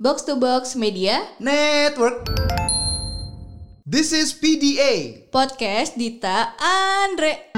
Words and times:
Box 0.00 0.24
to 0.24 0.32
Box 0.32 0.72
Media 0.80 1.28
Network. 1.36 2.24
This 3.84 4.16
is 4.16 4.32
PDA. 4.32 5.28
Podcast 5.28 5.92
Dita 5.92 6.56
Andre. 6.56 7.52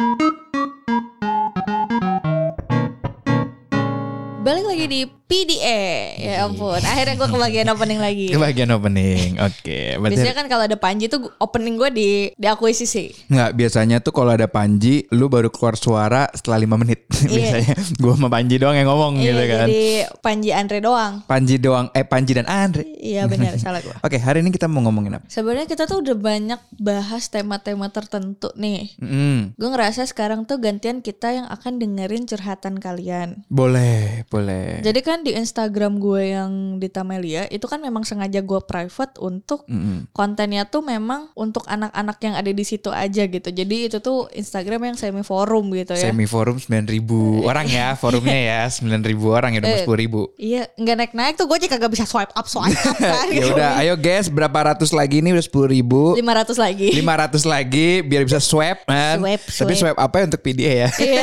Balik 4.42 4.66
lagi 4.66 4.84
di 4.90 5.21
PDA. 5.32 5.80
Ya 6.20 6.44
ampun, 6.44 6.76
akhirnya 6.76 7.16
gue 7.16 7.24
kebagian 7.26 7.66
opening 7.66 7.96
lagi. 7.98 8.28
Kebagian 8.28 8.68
opening. 8.70 9.40
Oke, 9.40 9.96
Biasanya 9.96 10.36
kan 10.36 10.46
kalau 10.46 10.64
ada 10.64 10.76
Panji 10.76 11.08
tuh 11.08 11.32
opening 11.38 11.74
gue 11.74 11.88
di 11.88 12.10
di 12.30 12.46
akuisisi. 12.46 13.08
Nggak, 13.26 13.50
biasanya 13.56 13.96
tuh 13.98 14.12
kalau 14.12 14.28
ada 14.30 14.44
Panji, 14.44 15.08
lu 15.08 15.26
baru 15.26 15.48
keluar 15.48 15.74
suara 15.74 16.28
setelah 16.30 16.60
lima 16.60 16.76
menit. 16.76 17.08
biasanya 17.32 17.72
gua 17.96 18.12
sama 18.12 18.28
Panji 18.28 18.60
doang 18.60 18.76
yang 18.76 18.84
ngomong 18.86 19.16
Iya, 19.16 19.24
gitu 19.24 19.42
kan. 19.48 19.66
jadi 19.66 19.82
Panji 20.20 20.50
Andre 20.52 20.78
doang. 20.78 21.12
Panji 21.24 21.56
doang, 21.56 21.86
eh 21.92 22.04
Panji 22.04 22.32
dan 22.34 22.44
Andre. 22.44 22.84
Iya 22.92 23.24
benar, 23.24 23.56
salah 23.56 23.80
gue. 23.80 23.94
Oke, 24.06 24.20
hari 24.20 24.44
ini 24.44 24.52
kita 24.52 24.68
mau 24.68 24.84
ngomongin 24.84 25.16
apa? 25.16 25.24
Sebenarnya 25.26 25.64
kita 25.64 25.88
tuh 25.88 26.04
udah 26.04 26.12
banyak 26.14 26.60
bahas 26.76 27.32
tema-tema 27.32 27.88
tertentu 27.88 28.52
nih. 28.52 28.92
Hmm, 29.00 29.56
Gue 29.56 29.68
ngerasa 29.70 30.04
sekarang 30.04 30.44
tuh 30.44 30.58
gantian 30.58 31.00
kita 31.00 31.32
yang 31.32 31.46
akan 31.48 31.80
dengerin 31.80 32.28
curhatan 32.28 32.76
kalian. 32.76 33.46
boleh, 33.48 34.26
boleh. 34.28 34.82
Jadi 34.82 35.00
kan 35.00 35.21
di 35.22 35.32
Instagram 35.32 35.96
gue 35.96 36.34
yang 36.34 36.50
di 36.76 36.86
Tamelia 36.86 37.46
itu 37.46 37.64
kan 37.64 37.78
memang 37.78 38.02
sengaja 38.02 38.38
gue 38.38 38.60
private 38.60 39.16
untuk 39.18 39.62
Mm-mm. 39.64 40.10
kontennya 40.10 40.62
tuh 40.64 40.82
memang 40.82 41.30
untuk 41.32 41.64
anak-anak 41.64 42.18
yang 42.20 42.34
ada 42.34 42.50
di 42.50 42.62
situ 42.62 42.90
aja 42.90 43.24
gitu. 43.24 43.48
Jadi 43.48 43.86
itu 43.86 43.98
tuh 43.98 44.26
Instagram 44.28 44.92
yang 44.92 44.96
semi 44.96 45.22
forum 45.22 45.70
gitu 45.72 45.94
ya. 45.94 46.10
Semi 46.10 46.26
forum 46.26 46.58
9000 46.58 46.98
orang 47.42 47.66
ya, 47.66 47.94
forumnya 47.94 48.34
ya 48.36 48.60
9000 48.74 49.14
orang 49.28 49.50
ya 49.54 49.60
udah 49.60 49.70
Eh, 49.70 49.76
mau 49.80 49.94
10000. 49.94 50.36
Iya, 50.36 50.62
nggak 50.74 50.96
naik-naik 50.98 51.34
tuh 51.36 51.46
gue 51.46 51.56
aja 51.56 51.68
kagak 51.70 51.90
bisa 51.90 52.04
swipe 52.04 52.32
up 52.32 52.46
swipe 52.46 52.74
up 52.82 52.96
kan. 53.02 53.26
ya 53.30 53.44
udah, 53.48 53.70
ayo 53.78 53.94
guys, 53.94 54.26
berapa 54.26 54.74
ratus 54.74 54.90
lagi 54.90 55.22
ini 55.22 55.30
udah 55.30 55.46
10000 55.46 56.18
500 56.18 56.58
lagi. 56.58 56.88
500 56.98 57.44
lagi 57.46 57.88
biar 58.02 58.22
bisa 58.24 58.40
swipe 58.40 58.82
kan. 58.84 59.16
Swipe, 59.18 59.44
Tapi 59.46 59.54
swipe. 59.72 59.94
swipe 59.94 59.98
apa 59.98 60.14
ya 60.16 60.24
untuk 60.26 60.40
PDA 60.40 60.72
ya? 60.74 60.90
Iya. 60.98 61.22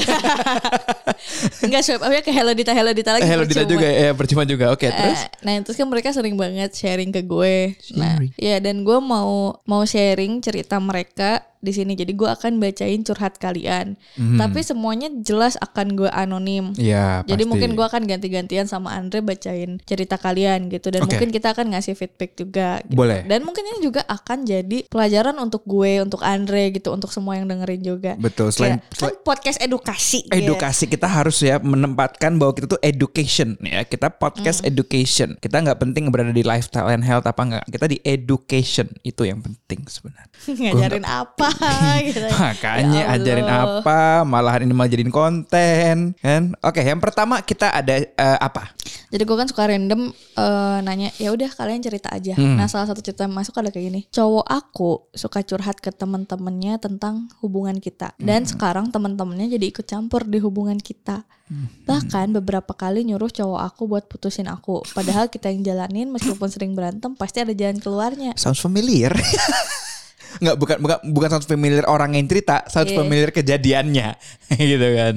Enggak 1.66 1.82
swipe 1.82 2.02
upnya 2.02 2.22
ke 2.22 2.32
Hello 2.32 2.54
Dita 2.54 2.72
Hello 2.72 2.92
Dita 2.92 3.12
lagi. 3.12 3.26
Hello 3.26 3.44
Dita 3.44 3.64
juga 3.64 3.86
ya, 3.86 3.89
percuma 4.14 4.44
juga. 4.46 4.70
Oke, 4.72 4.88
terus 4.88 5.20
Eh, 5.26 5.30
nah 5.42 5.54
terus 5.60 5.76
kan 5.76 5.88
mereka 5.90 6.14
sering 6.14 6.36
banget 6.36 6.72
sharing 6.74 7.10
ke 7.10 7.22
gue. 7.22 7.74
Nah, 7.98 8.18
Sharing. 8.18 8.32
ya 8.38 8.58
dan 8.62 8.86
gue 8.86 8.98
mau 9.02 9.58
mau 9.66 9.84
sharing 9.84 10.40
cerita 10.40 10.78
mereka 10.78 11.49
di 11.60 11.72
sini. 11.72 11.94
Jadi 11.94 12.12
gue 12.14 12.26
akan 12.26 12.58
bacain 12.58 13.04
curhat 13.04 13.38
kalian. 13.38 14.00
Tapi 14.16 14.60
semuanya 14.60 15.12
jelas 15.20 15.56
akan 15.56 15.96
gue 15.96 16.10
anonim. 16.10 16.72
ya 16.76 17.22
Jadi 17.24 17.44
pasti. 17.44 17.52
mungkin 17.52 17.70
gue 17.74 17.86
akan 17.86 18.04
ganti-gantian 18.04 18.66
sama 18.66 18.96
Andre 18.96 19.20
bacain 19.20 19.80
cerita 19.84 20.16
kalian 20.16 20.68
gitu 20.68 20.90
dan 20.90 21.04
Oke. 21.04 21.16
mungkin 21.16 21.30
kita 21.30 21.52
akan 21.52 21.76
ngasih 21.76 21.94
feedback 21.94 22.36
juga. 22.36 22.80
Gitu. 22.84 22.96
Boleh. 22.96 23.24
Dan 23.24 23.44
mungkin 23.44 23.64
ini 23.66 23.80
juga 23.82 24.04
akan 24.04 24.44
jadi 24.44 24.88
pelajaran 24.88 25.36
untuk 25.38 25.64
gue, 25.64 26.00
untuk 26.00 26.24
Andre 26.24 26.72
gitu, 26.72 26.90
untuk 26.90 27.12
semua 27.12 27.36
yang 27.36 27.46
dengerin 27.46 27.82
juga. 27.82 28.12
Betul, 28.16 28.50
selain- 28.50 28.80
Kayak, 28.92 29.00
kan 29.00 29.14
podcast 29.22 29.58
edukasi. 29.60 30.26
gitu 30.26 30.36
ya. 30.36 30.46
edukasi 30.46 30.86
kita 30.86 31.06
harus 31.06 31.38
ya 31.40 31.60
menempatkan 31.60 32.38
bahwa 32.38 32.54
kita 32.54 32.68
tuh 32.68 32.82
education 32.82 33.58
ya 33.60 33.84
kita 33.84 34.08
podcast 34.10 34.62
education 34.64 35.36
kita 35.38 35.60
nggak 35.60 35.78
penting 35.78 36.08
berada 36.10 36.30
di 36.30 36.42
lifestyle 36.42 36.88
and 36.88 37.02
health 37.02 37.26
apa 37.26 37.42
enggak 37.42 37.64
kita 37.68 37.86
di 37.86 37.98
education 38.02 38.88
itu 39.02 39.26
yang 39.26 39.42
penting 39.42 39.84
sebenarnya 39.86 40.30
ngajarin 40.70 41.06
apa 41.06 41.49
gitu. 42.08 42.28
makanya 42.42 43.00
Ya 43.00 43.14
ajarin 43.14 43.46
apa 43.46 44.24
malahan 44.24 44.64
ini 44.64 44.74
malah 44.74 44.88
jadiin 44.88 45.10
konten 45.10 46.14
kan 46.16 46.44
oke 46.60 46.80
yang 46.80 47.00
pertama 47.00 47.40
kita 47.40 47.70
ada 47.70 47.96
eh, 48.00 48.38
apa 48.40 48.76
Jadi 49.10 49.26
gue 49.26 49.34
kan 49.34 49.50
suka 49.50 49.66
random 49.66 50.14
eh, 50.14 50.78
nanya, 50.80 51.10
ya 51.18 51.34
udah 51.34 51.50
kalian 51.50 51.82
cerita 51.82 52.14
aja. 52.14 52.38
Hmm. 52.38 52.62
Nah 52.62 52.70
salah 52.70 52.86
satu 52.86 53.02
cerita 53.02 53.26
yang 53.26 53.34
masuk 53.34 53.58
ada 53.58 53.74
kayak 53.74 53.86
gini, 53.90 54.02
cowok 54.06 54.46
aku 54.46 55.10
suka 55.10 55.42
curhat 55.42 55.82
ke 55.82 55.90
teman-temannya 55.90 56.78
tentang 56.78 57.26
hubungan 57.42 57.82
kita, 57.82 58.14
dan 58.22 58.46
Hmm. 58.46 58.50
sekarang 58.54 58.86
teman-temannya 58.94 59.50
jadi 59.50 59.66
ikut 59.66 59.82
campur 59.84 60.30
di 60.30 60.38
hubungan 60.38 60.78
kita. 60.78 61.26
Hmm. 61.50 61.74
Bahkan 61.90 62.38
beberapa 62.38 62.78
kali 62.78 63.02
nyuruh 63.04 63.34
cowok 63.34 63.62
aku 63.66 63.90
buat 63.90 64.06
putusin 64.06 64.46
aku, 64.46 64.86
padahal 64.94 65.26
kita 65.26 65.50
yang 65.50 65.66
jalanin 65.66 66.14
meskipun 66.14 66.46
sering 66.46 66.78
berantem 66.78 67.18
pasti 67.18 67.42
ada 67.42 67.54
jalan 67.54 67.82
keluarnya. 67.82 68.38
sounds 68.38 68.62
familiar 68.62 69.10
Nggak 70.38 70.56
bukan 70.62 70.78
bukan 70.80 70.98
bukan 71.10 71.30
sounds 71.34 71.50
familiar 71.50 71.86
orang 71.90 72.14
yang 72.14 72.30
cerita 72.30 72.62
sounds 72.70 72.94
Iya. 72.94 72.98
familiar 73.02 73.30
kejadiannya. 73.34 74.08
Gitu 74.70 74.88
kan. 74.94 75.16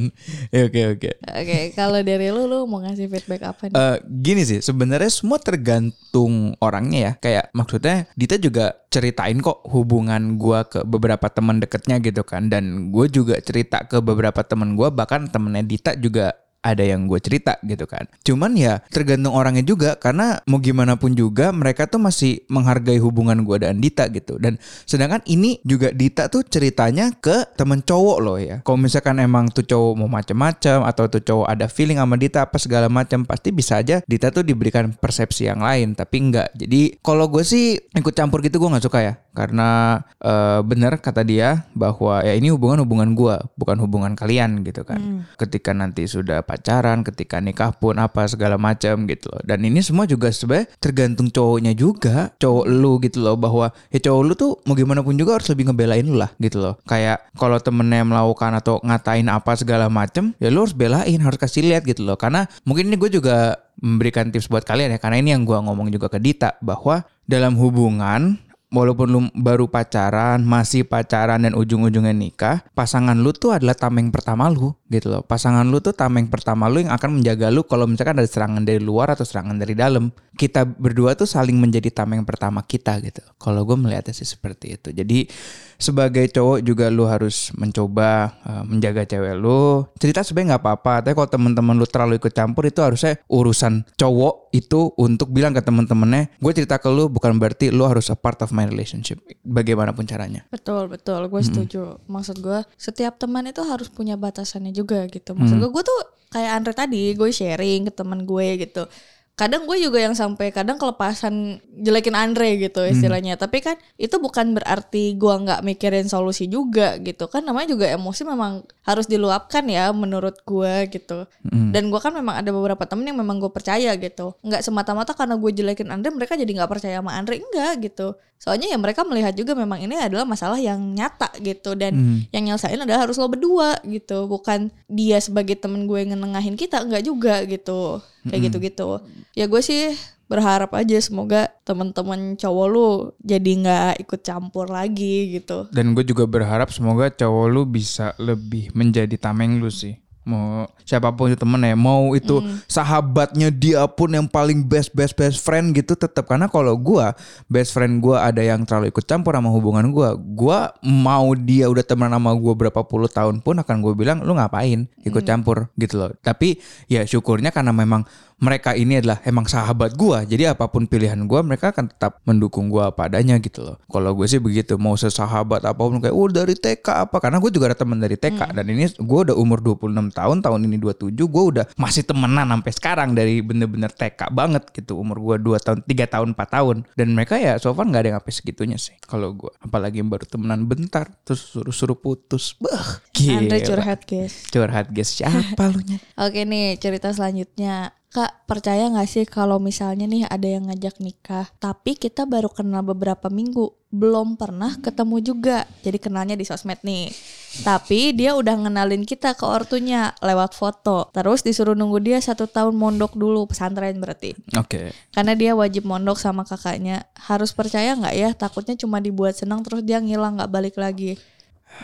Oke 0.53 0.81
oke. 0.97 1.11
Oke, 1.23 1.59
kalau 1.77 2.01
dari 2.01 2.33
lu, 2.33 2.49
lu 2.49 2.65
mau 2.65 2.81
ngasih 2.81 3.13
feedback 3.13 3.43
apa 3.45 3.69
nih? 3.69 3.77
Eh, 3.77 3.97
gini 4.09 4.43
sih 4.43 4.61
sebenarnya 4.61 5.13
semua 5.13 5.37
tergantung 5.37 6.57
orangnya 6.59 6.99
ya. 7.01 7.13
Kayak 7.21 7.45
maksudnya 7.53 8.09
Dita 8.13 8.37
juga 8.37 8.77
ceritain 8.89 9.41
kok 9.41 9.65
hubungan 9.73 10.37
gua 10.37 10.65
ke 10.65 10.85
beberapa 10.85 11.29
teman 11.29 11.61
deketnya 11.61 11.97
gitu 12.01 12.25
kan. 12.25 12.49
Dan 12.49 12.93
gue 12.93 13.09
juga 13.09 13.41
cerita 13.41 13.85
ke 13.89 14.01
beberapa 14.01 14.45
teman 14.45 14.77
gua 14.77 14.93
bahkan 14.93 15.29
temennya 15.29 15.65
Dita 15.65 15.93
juga 15.97 16.37
ada 16.63 16.87
yang 16.87 17.11
gue 17.11 17.19
cerita 17.19 17.59
gitu 17.67 17.85
kan. 17.91 18.07
Cuman 18.23 18.55
ya 18.55 18.79
tergantung 18.89 19.35
orangnya 19.35 19.67
juga 19.67 19.99
karena 19.99 20.39
mau 20.47 20.63
gimana 20.63 20.95
pun 20.95 21.13
juga 21.13 21.51
mereka 21.51 21.91
tuh 21.91 21.99
masih 21.99 22.47
menghargai 22.47 23.03
hubungan 23.03 23.43
gua 23.43 23.59
dan 23.67 23.83
Dita 23.83 24.07
gitu. 24.09 24.39
Dan 24.39 24.57
sedangkan 24.87 25.21
ini 25.27 25.59
juga 25.67 25.91
Dita 25.91 26.31
tuh 26.31 26.47
ceritanya 26.47 27.11
ke 27.19 27.51
temen 27.59 27.83
cowok 27.83 28.19
loh 28.23 28.39
ya. 28.39 28.63
Kalau 28.63 28.79
misalkan 28.79 29.19
emang 29.19 29.51
tuh 29.51 29.67
cowok 29.67 29.93
mau 29.99 30.09
macem-macem 30.09 30.87
atau 30.87 31.11
tuh 31.11 31.21
cowok 31.21 31.47
ada 31.51 31.67
feeling 31.67 31.99
sama 31.99 32.15
Dita 32.15 32.47
apa 32.47 32.57
segala 32.63 32.87
macam 32.87 33.27
pasti 33.27 33.51
bisa 33.51 33.83
aja 33.83 34.01
Dita 34.07 34.31
tuh 34.31 34.47
diberikan 34.47 34.95
persepsi 34.95 35.51
yang 35.51 35.61
lain 35.61 35.99
tapi 35.99 36.23
enggak. 36.23 36.55
Jadi 36.55 37.03
kalau 37.03 37.27
gue 37.27 37.43
sih 37.43 37.75
ikut 37.79 38.15
campur 38.15 38.39
gitu 38.41 38.63
gue 38.63 38.71
nggak 38.71 38.87
suka 38.87 38.99
ya 39.03 39.13
karena 39.33 40.01
eh, 40.21 40.61
bener 40.61 41.01
kata 41.01 41.25
dia 41.25 41.65
bahwa 41.73 42.21
ya 42.21 42.37
ini 42.37 42.53
hubungan 42.53 42.85
hubungan 42.85 43.17
gue 43.17 43.37
bukan 43.57 43.77
hubungan 43.81 44.13
kalian 44.13 44.61
gitu 44.63 44.85
kan. 44.85 45.25
Ketika 45.41 45.73
nanti 45.73 46.05
sudah 46.05 46.45
pacaran 46.45 47.01
ketika 47.03 47.41
nikah 47.41 47.73
pun 47.73 47.97
apa 47.97 48.29
segala 48.29 48.61
macam 48.61 49.09
gitu 49.09 49.33
loh. 49.33 49.41
Dan 49.43 49.65
ini 49.65 49.81
semua 49.81 50.05
juga 50.05 50.29
sebenarnya 50.29 50.69
tergantung 50.79 51.33
cowoknya 51.33 51.73
juga 51.73 52.31
cowok 52.37 52.67
lu 52.69 53.01
gitu 53.01 53.25
loh. 53.25 53.37
Bahwa 53.41 53.73
ya 53.89 53.99
cowok 53.99 54.23
lu 54.23 54.33
tuh 54.37 54.53
mau 54.69 54.77
gimana 54.77 55.01
pun 55.01 55.17
juga 55.17 55.41
harus 55.41 55.49
lebih 55.49 55.73
ngebelain 55.73 56.05
lu 56.05 56.17
lah 56.21 56.31
gitu 56.37 56.61
loh. 56.61 56.77
Kayak 56.85 57.27
kalau 57.41 57.57
temennya 57.57 58.05
melakukan 58.05 58.53
atau 58.61 58.79
ngatain 58.85 59.27
apa 59.33 59.57
segala 59.57 59.89
macam 59.89 60.37
ya 60.37 60.53
lu 60.53 60.69
harus 60.69 60.77
belain 60.77 61.19
harus 61.19 61.41
kasih 61.41 61.65
lihat 61.65 61.89
gitu 61.89 62.05
loh. 62.05 62.21
Karena 62.21 62.45
mungkin 62.69 62.93
ini 62.93 63.01
gue 63.01 63.09
juga 63.09 63.57
memberikan 63.81 64.29
tips 64.29 64.53
buat 64.53 64.63
kalian 64.63 64.95
ya 64.95 64.99
karena 65.01 65.17
ini 65.19 65.33
yang 65.33 65.43
gue 65.49 65.57
ngomong 65.57 65.89
juga 65.89 66.13
ke 66.13 66.21
Dita 66.21 66.55
bahwa 66.61 67.03
dalam 67.25 67.57
hubungan 67.57 68.37
walaupun 68.73 69.07
lu 69.13 69.21
baru 69.37 69.69
pacaran, 69.69 70.41
masih 70.43 70.89
pacaran 70.89 71.45
dan 71.45 71.53
ujung-ujungnya 71.53 72.17
nikah, 72.17 72.65
pasangan 72.73 73.15
lu 73.15 73.31
tuh 73.37 73.53
adalah 73.55 73.77
tameng 73.77 74.09
pertama 74.09 74.49
lu 74.49 74.73
gitu 74.89 75.13
loh. 75.13 75.23
Pasangan 75.23 75.69
lu 75.69 75.79
tuh 75.85 75.93
tameng 75.93 76.27
pertama 76.33 76.67
lu 76.73 76.83
yang 76.83 76.91
akan 76.97 77.21
menjaga 77.21 77.53
lu 77.53 77.63
kalau 77.69 77.85
misalkan 77.85 78.19
ada 78.19 78.27
serangan 78.27 78.65
dari 78.65 78.81
luar 78.81 79.13
atau 79.13 79.29
serangan 79.29 79.61
dari 79.61 79.77
dalam. 79.77 80.09
Kita 80.33 80.65
berdua 80.65 81.13
tuh 81.13 81.29
saling 81.29 81.55
menjadi 81.61 81.93
tameng 81.93 82.25
pertama 82.25 82.65
kita 82.65 82.97
gitu. 83.05 83.21
Kalau 83.37 83.69
gue 83.69 83.77
melihatnya 83.77 84.17
sih 84.17 84.25
seperti 84.25 84.81
itu. 84.81 84.89
Jadi 84.91 85.29
sebagai 85.77 86.25
cowok 86.31 86.65
juga 86.65 86.89
lu 86.89 87.05
harus 87.05 87.53
mencoba 87.59 88.39
uh, 88.47 88.65
menjaga 88.65 89.05
cewek 89.05 89.35
lu. 89.37 89.85
Cerita 90.01 90.25
sebenarnya 90.25 90.57
nggak 90.57 90.63
apa-apa, 90.63 90.95
tapi 91.05 91.15
kalau 91.19 91.29
teman-teman 91.29 91.75
lu 91.77 91.85
terlalu 91.85 92.17
ikut 92.17 92.33
campur 92.33 92.65
itu 92.65 92.81
harusnya 92.81 93.19
urusan 93.29 93.85
cowok 93.99 94.55
itu 94.57 94.95
untuk 94.97 95.29
bilang 95.35 95.53
ke 95.53 95.61
temen-temennya, 95.61 96.39
gue 96.39 96.53
cerita 96.55 96.79
ke 96.81 96.89
lu 96.89 97.13
bukan 97.13 97.37
berarti 97.37 97.69
lu 97.69 97.85
harus 97.85 98.09
a 98.09 98.17
part 98.17 98.41
of 98.41 98.55
my 98.55 98.65
relationship. 98.65 99.21
Bagaimanapun 99.43 100.09
caranya. 100.09 100.47
Betul 100.49 100.89
betul, 100.89 101.29
gue 101.29 101.43
setuju. 101.43 101.99
Maksud 102.09 102.41
gue 102.41 102.65
setiap 102.81 103.21
teman 103.21 103.45
itu 103.49 103.61
harus 103.67 103.93
punya 103.93 104.17
batasannya 104.17 104.73
juga 104.73 105.05
gitu. 105.11 105.35
Maksud 105.37 105.59
gue 105.61 105.71
gue 105.73 105.85
tuh 105.85 106.01
kayak 106.33 106.51
Andre 106.63 106.73
tadi, 106.73 107.13
gue 107.13 107.29
sharing 107.29 107.91
ke 107.91 107.93
teman 107.93 108.25
gue 108.25 108.47
gitu. 108.65 108.89
Kadang 109.33 109.65
gue 109.65 109.81
juga 109.81 109.97
yang 109.97 110.13
sampai 110.13 110.53
kadang 110.53 110.77
kelepasan 110.77 111.65
jelekin 111.81 112.13
Andre 112.13 112.61
gitu 112.61 112.85
istilahnya. 112.85 113.41
Tapi 113.41 113.65
kan 113.65 113.81
itu 113.97 114.21
bukan 114.21 114.53
berarti 114.53 115.17
gue 115.17 115.35
nggak 115.35 115.65
mikirin 115.65 116.05
solusi 116.05 116.53
juga 116.53 117.01
gitu. 117.01 117.27
Kan 117.33 117.49
namanya 117.49 117.73
juga 117.73 117.89
emosi 117.89 118.29
memang 118.29 118.63
harus 118.85 119.09
diluapkan 119.09 119.65
ya 119.73 119.89
menurut 119.97 120.37
gue 120.45 120.93
gitu. 120.93 121.25
Dan 121.73 121.89
gue 121.89 122.01
kan 122.01 122.13
memang 122.13 122.45
ada 122.45 122.53
beberapa 122.53 122.85
temen 122.85 123.09
yang 123.09 123.17
memang 123.17 123.41
gue 123.41 123.49
percaya 123.49 123.97
gitu. 123.97 124.37
Nggak 124.45 124.69
semata-mata 124.69 125.17
karena 125.17 125.41
gue 125.41 125.51
jelekin 125.51 125.89
Andre 125.89 126.13
mereka 126.13 126.37
jadi 126.37 126.53
nggak 126.53 126.71
percaya 126.71 127.01
sama 127.01 127.17
Andre 127.17 127.41
enggak 127.41 127.89
gitu. 127.89 128.15
Soalnya 128.43 128.67
ya 128.67 128.75
mereka 128.75 129.07
melihat 129.07 129.39
juga 129.39 129.55
memang 129.55 129.79
ini 129.79 129.95
adalah 129.95 130.27
masalah 130.27 130.59
yang 130.59 130.83
nyata 130.99 131.31
gitu 131.39 131.79
dan 131.79 132.27
yang 132.35 132.43
nyelesain 132.43 132.75
adalah 132.75 133.07
harus 133.07 133.15
lo 133.15 133.31
berdua 133.31 133.79
gitu, 133.87 134.27
bukan 134.27 134.75
dia 134.91 135.23
sebagai 135.23 135.55
temen 135.55 135.87
gue 135.87 136.03
yang 136.03 136.19
ngenengahin 136.19 136.59
kita 136.59 136.83
enggak 136.83 137.07
juga 137.07 137.47
gitu. 137.47 138.03
Kayak 138.27 138.51
gitu-gitu. 138.51 138.99
Ya 139.39 139.47
gue 139.47 139.63
sih 139.63 139.95
berharap 140.27 140.75
aja 140.75 140.99
semoga 140.99 141.55
teman-teman 141.63 142.35
cowok 142.41 142.67
lu 142.67 143.15
jadi 143.23 143.51
nggak 143.63 143.95
ikut 144.11 144.21
campur 144.27 144.67
lagi 144.67 145.39
gitu. 145.39 145.71
Dan 145.71 145.95
gue 145.95 146.03
juga 146.03 146.27
berharap 146.27 146.75
semoga 146.75 147.15
cowok 147.15 147.47
lu 147.47 147.63
bisa 147.63 148.19
lebih 148.19 148.75
menjadi 148.75 149.15
tameng 149.23 149.63
lu 149.63 149.71
sih. 149.71 150.02
Mau 150.23 150.71
siapa 150.87 151.11
pun 151.11 151.31
itu 151.31 151.39
temen 151.39 151.59
ya 151.63 151.75
mau 151.75 152.15
itu 152.15 152.39
sahabatnya 152.71 153.51
dia 153.51 153.83
pun 153.91 154.11
yang 154.11 154.27
paling 154.31 154.63
best 154.63 154.95
best 154.95 155.19
best 155.19 155.43
friend 155.43 155.75
gitu 155.75 155.99
tetap 155.99 156.31
karena 156.31 156.47
kalau 156.47 156.79
gua 156.79 157.15
best 157.51 157.75
friend 157.75 157.99
gua 157.99 158.27
ada 158.27 158.41
yang 158.41 158.63
terlalu 158.63 158.95
ikut 158.95 159.03
campur 159.03 159.35
sama 159.35 159.51
hubungan 159.51 159.91
gua 159.91 160.15
gua 160.15 160.71
mau 160.83 161.35
dia 161.35 161.67
udah 161.67 161.83
teman 161.83 162.11
sama 162.11 162.31
gua 162.39 162.55
berapa 162.55 162.81
puluh 162.87 163.11
tahun 163.11 163.43
pun 163.43 163.59
akan 163.59 163.77
gue 163.83 163.93
bilang 163.99 164.23
lu 164.23 164.33
ngapain 164.39 164.87
ikut 165.03 165.23
campur? 165.27 165.69
Gitu 165.75 165.99
loh. 165.99 166.15
Tapi 166.23 166.57
ya 166.87 167.03
syukurnya 167.03 167.51
karena 167.51 167.75
memang 167.75 168.07
mereka 168.39 168.77
ini 168.77 169.01
adalah 169.01 169.21
emang 169.27 169.45
sahabat 169.49 169.97
gua. 169.97 170.25
Jadi 170.25 170.49
apa 170.49 170.69
pun 170.69 170.89
pilihan 170.89 171.19
gua 171.27 171.45
mereka 171.45 171.75
akan 171.75 171.91
tetap 171.93 172.23
mendukung 172.25 172.73
gua 172.73 172.95
apa 172.95 173.13
adanya 173.13 173.37
gitu 173.43 173.61
loh. 173.61 173.77
Kalau 173.91 174.17
gue 174.17 174.25
sih 174.25 174.41
begitu 174.41 174.81
mau 174.81 174.97
sesahabat 174.97 175.69
apa 175.69 175.77
pun 175.77 176.01
kayak 176.01 176.17
oh 176.17 176.29
dari 176.33 176.57
TK 176.57 177.09
apa? 177.09 177.17
Karena 177.21 177.37
gue 177.43 177.51
juga 177.53 177.73
ada 177.73 177.77
teman 177.77 178.01
dari 178.01 178.17
TK 178.17 178.57
dan 178.57 178.65
ini 178.65 178.89
gue 178.89 179.21
udah 179.29 179.37
umur 179.37 179.61
26 179.61 180.13
tahun 180.17 180.37
tahun 180.41 180.61
ini 180.65 180.77
27 180.81 181.13
gue 181.13 181.45
udah 181.57 181.65
masih 181.77 182.09
temenan 182.09 182.49
sampai 182.49 182.73
sekarang 182.73 183.09
dari 183.13 183.45
bener-bener 183.45 183.93
TK 183.93 184.33
banget 184.33 184.65
gitu. 184.73 184.97
Umur 184.97 185.21
gue 185.21 185.37
2 185.53 185.61
tahun 185.61 185.79
3 185.85 186.15
tahun 186.15 186.29
4 186.33 186.57
tahun. 186.57 186.77
Dan 186.97 187.09
mereka 187.13 187.37
ya 187.37 187.61
so 187.61 187.77
far 187.77 187.85
nggak 187.85 188.01
ada 188.01 188.09
yang 188.15 188.19
sampai 188.23 188.33
segitunya 188.33 188.79
sih 188.81 188.97
kalau 189.05 189.37
gue 189.37 189.53
apalagi 189.61 190.01
yang 190.01 190.09
baru 190.09 190.25
temenan 190.25 190.65
bentar 190.65 191.09
terus 191.27 191.53
suruh-suruh 191.53 191.99
putus. 191.99 192.57
Bah 192.57 193.03
Andre 193.23 193.63
gila. 193.63 193.69
curhat 193.69 194.01
guys. 194.09 194.35
curhat 194.51 194.87
guys. 194.91 195.11
Siapa 195.13 195.65
lu 195.71 195.81
nya 195.87 195.99
Oke 196.19 196.43
nih 196.43 196.81
cerita 196.81 197.15
selanjutnya. 197.15 197.95
Kak 198.13 198.45
percaya 198.45 198.93
gak 198.93 199.09
sih 199.09 199.25
kalau 199.25 199.57
misalnya 199.57 200.05
nih 200.05 200.29
ada 200.29 200.45
yang 200.45 200.69
ngajak 200.69 201.01
nikah 201.01 201.49
tapi 201.57 201.97
kita 201.97 202.29
baru 202.29 202.53
kenal 202.53 202.85
beberapa 202.85 203.33
minggu 203.33 203.73
belum 203.93 204.41
pernah 204.41 204.73
ketemu 204.81 205.17
juga. 205.21 205.69
Jadi 205.85 206.01
kenalnya 206.01 206.33
di 206.33 206.49
sosmed 206.49 206.81
nih. 206.81 207.13
Tapi 207.61 208.17
dia 208.17 208.33
udah 208.33 208.65
ngenalin 208.65 209.05
kita 209.05 209.37
ke 209.37 209.45
ortunya 209.45 210.17
lewat 210.25 210.57
foto. 210.57 211.13
Terus 211.13 211.45
disuruh 211.45 211.77
nunggu 211.77 212.01
dia 212.01 212.17
satu 212.17 212.49
tahun 212.49 212.73
mondok 212.73 213.17
dulu 213.21 213.45
pesantren 213.53 214.01
berarti. 214.01 214.33
Oke. 214.57 214.97
Karena 215.13 215.37
dia 215.37 215.53
wajib 215.53 215.85
mondok 215.85 216.17
sama 216.17 216.49
kakaknya. 216.49 217.05
Harus 217.17 217.53
percaya 217.53 217.93
nggak 217.93 218.17
ya? 218.17 218.33
Takutnya 218.33 218.81
cuma 218.81 218.97
dibuat 218.97 219.37
senang 219.37 219.61
terus 219.61 219.85
dia 219.85 220.01
ngilang 220.01 220.41
nggak 220.41 220.53
balik 220.53 220.81
lagi 220.81 221.21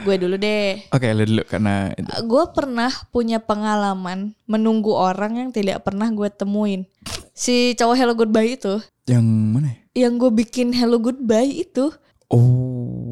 gue 0.05 0.14
dulu 0.14 0.37
deh 0.38 0.85
oke 0.94 1.06
lu 1.14 1.23
dulu 1.26 1.43
karena 1.49 1.90
itu. 1.96 2.11
gue 2.23 2.44
pernah 2.55 2.93
punya 3.11 3.43
pengalaman 3.43 4.37
menunggu 4.46 4.94
orang 4.94 5.40
yang 5.40 5.50
tidak 5.50 5.85
pernah 5.85 6.08
gue 6.11 6.29
temuin. 6.31 6.87
Si 7.38 7.79
cowok 7.79 7.94
Hello 7.94 8.14
Goodbye 8.19 8.58
itu, 8.58 8.82
yang 9.06 9.23
mana 9.23 9.70
ya? 9.94 10.06
yang 10.11 10.19
gue 10.19 10.31
bikin 10.35 10.75
Hello 10.75 10.99
Goodbye 10.99 11.62
itu, 11.62 11.94
oh 12.35 13.08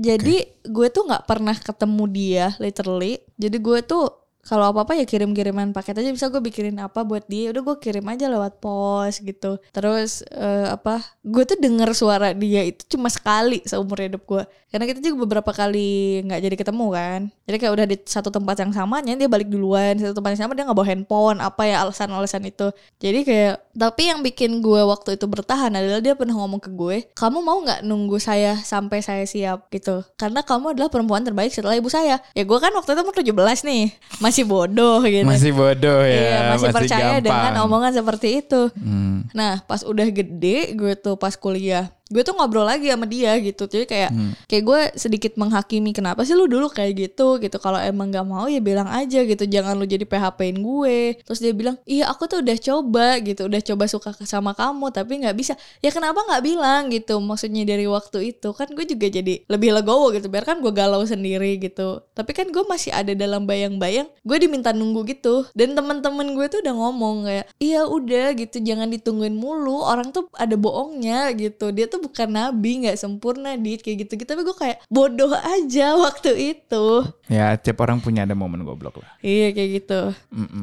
jadi 0.00 0.48
gue 0.64 0.88
tuh 0.88 1.04
nggak 1.04 1.28
pernah 1.28 1.52
ketemu 1.52 2.04
dia, 2.08 2.46
literally. 2.56 3.20
Jadi 3.36 3.56
gue 3.60 3.78
tuh 3.84 4.08
kalau 4.40 4.72
apa 4.72 4.88
apa 4.88 4.92
ya 4.96 5.04
kirim 5.04 5.30
kiriman 5.36 5.70
paket 5.70 6.00
aja. 6.00 6.10
Bisa 6.10 6.26
gue 6.32 6.42
bikinin 6.42 6.76
apa 6.80 7.04
buat 7.04 7.24
dia 7.28 7.52
udah 7.52 7.62
gue 7.62 7.76
kirim 7.78 8.04
aja 8.08 8.26
lewat 8.26 8.58
pos 8.58 9.20
gitu. 9.20 9.60
Terus 9.70 10.24
eh, 10.32 10.68
apa 10.72 11.04
gue 11.22 11.42
tuh 11.44 11.58
denger 11.60 11.90
suara 11.92 12.32
dia 12.32 12.64
itu 12.64 12.96
cuma 12.96 13.12
sekali 13.12 13.60
seumur 13.68 14.00
hidup 14.00 14.24
gue 14.24 14.44
karena 14.70 14.86
kita 14.86 15.02
juga 15.02 15.26
beberapa 15.26 15.50
kali 15.50 16.22
nggak 16.30 16.40
jadi 16.46 16.56
ketemu 16.56 16.86
kan. 16.94 17.20
Jadi 17.50 17.56
kayak 17.58 17.72
udah 17.74 17.86
di 17.90 17.96
satu 18.06 18.30
tempat 18.30 18.56
yang 18.62 18.70
sama 18.70 19.02
dia 19.02 19.26
balik 19.26 19.50
duluan. 19.50 19.98
Satu 19.98 20.14
tempat 20.14 20.38
yang 20.38 20.42
sama 20.46 20.52
dia 20.54 20.62
nggak 20.62 20.78
bawa 20.78 20.88
handphone 20.88 21.38
apa 21.42 21.62
ya 21.66 21.82
alasan-alasan 21.82 22.46
itu. 22.46 22.70
Jadi 23.02 23.26
kayak 23.26 23.54
tapi 23.74 24.02
yang 24.14 24.22
bikin 24.22 24.62
gue 24.62 24.82
waktu 24.86 25.18
itu 25.18 25.26
bertahan 25.26 25.74
adalah 25.74 25.98
dia 25.98 26.14
pernah 26.14 26.38
ngomong 26.38 26.62
ke 26.62 26.70
gue 26.70 27.10
kamu 27.18 27.38
mau 27.42 27.58
nggak 27.62 27.82
nunggu 27.82 28.18
saya 28.22 28.54
sampai 28.62 29.02
saya 29.02 29.26
siap? 29.26 29.66
gitu. 29.74 30.06
Karena 30.14 30.40
kamu 30.46 30.78
adalah 30.78 30.88
perempuan 30.88 31.26
terbaik 31.26 31.50
setelah 31.50 31.74
ibu 31.74 31.90
saya. 31.90 32.22
Ya 32.32 32.42
gue 32.46 32.58
kan 32.58 32.70
waktu 32.70 32.94
itu 32.94 33.00
umur 33.02 33.14
17 33.14 33.66
nih 33.66 33.82
masih 34.30 34.46
bodoh 34.46 35.02
gitu 35.02 35.26
masih 35.26 35.50
bodoh 35.50 36.00
ya 36.06 36.14
Iya, 36.14 36.38
masih, 36.54 36.70
percaya 36.70 37.18
gampang. 37.18 37.26
dengan 37.26 37.52
omongan 37.66 37.92
seperti 37.98 38.28
itu. 38.40 38.70
Hmm. 38.78 39.26
Nah, 39.34 39.58
pas 39.66 39.82
udah 39.82 40.06
gede, 40.06 40.72
gue 40.78 40.94
tuh 40.94 41.18
pas 41.18 41.34
kuliah, 41.34 41.90
gue 42.10 42.22
tuh 42.26 42.34
ngobrol 42.34 42.66
lagi 42.66 42.90
sama 42.90 43.06
dia 43.06 43.38
gitu. 43.38 43.70
Jadi 43.70 43.86
kayak 43.86 44.10
Hmm. 44.10 44.34
kayak 44.50 44.64
gue 44.66 44.80
sedikit 44.98 45.32
menghakimi 45.38 45.94
kenapa 45.94 46.26
sih 46.26 46.34
lu 46.34 46.50
dulu 46.50 46.66
kayak 46.66 46.92
gitu 46.98 47.38
gitu. 47.38 47.56
Kalau 47.62 47.78
emang 47.78 48.10
nggak 48.10 48.26
mau 48.26 48.50
ya 48.50 48.58
bilang 48.58 48.90
aja 48.90 49.22
gitu. 49.22 49.46
Jangan 49.46 49.78
lu 49.78 49.86
jadi 49.86 50.02
PHP-in 50.02 50.58
gue. 50.58 51.22
Terus 51.22 51.38
dia 51.38 51.54
bilang, 51.54 51.78
"Iya, 51.86 52.10
aku 52.10 52.26
tuh 52.26 52.42
udah 52.42 52.56
coba 52.58 53.06
gitu. 53.22 53.46
Udah 53.46 53.62
coba 53.62 53.84
suka 53.86 54.10
sama 54.26 54.52
kamu 54.52 54.90
tapi 54.90 55.22
nggak 55.22 55.36
bisa." 55.38 55.54
Ya 55.78 55.94
kenapa 55.94 56.18
nggak 56.26 56.42
bilang 56.42 56.90
gitu? 56.90 57.22
Maksudnya 57.22 57.62
dari 57.62 57.86
waktu 57.86 58.34
itu 58.34 58.50
kan 58.50 58.66
gue 58.74 58.82
juga 58.82 59.06
jadi 59.06 59.46
lebih 59.46 59.70
legowo 59.70 60.10
gitu. 60.10 60.26
Biar 60.26 60.42
kan 60.42 60.58
gue 60.58 60.72
galau 60.74 61.06
sendiri 61.06 61.62
gitu. 61.62 62.02
Tapi 62.10 62.34
kan 62.34 62.50
gue 62.50 62.64
masih 62.66 62.90
ada 62.90 63.14
dalam 63.14 63.46
bayang-bayang 63.46 64.10
gue 64.26 64.36
diminta 64.36 64.74
nunggu 64.74 65.06
gitu. 65.06 65.46
Dan 65.54 65.78
teman-teman 65.78 66.34
gue 66.34 66.46
tuh 66.50 66.58
udah 66.58 66.74
ngomong 66.74 67.16
kayak, 67.22 67.46
"Iya, 67.62 67.86
udah 67.86 68.34
gitu. 68.34 68.58
Jangan 68.58 68.90
ditungguin 68.90 69.38
mulu. 69.38 69.78
Orang 69.78 70.10
tuh 70.10 70.26
ada 70.34 70.58
bohongnya 70.58 71.30
gitu. 71.38 71.70
Dia 71.70 71.86
tuh 71.86 71.99
bukan 72.00 72.28
nabi, 72.32 72.84
nggak 72.84 72.98
sempurna 72.98 73.54
dit 73.54 73.80
kayak 73.80 74.04
gitu. 74.06 74.20
gitu 74.20 74.28
Tapi 74.28 74.42
gue 74.42 74.56
kayak 74.56 74.78
bodoh 74.90 75.32
aja 75.32 75.94
waktu 75.96 76.56
itu. 76.56 77.06
ya 77.30 77.54
tiap 77.54 77.78
orang 77.86 78.02
punya 78.02 78.26
ada 78.26 78.34
momen 78.34 78.66
goblok 78.66 78.98
lah 78.98 79.10
Iya 79.22 79.54
kayak 79.54 79.70
gitu. 79.82 80.00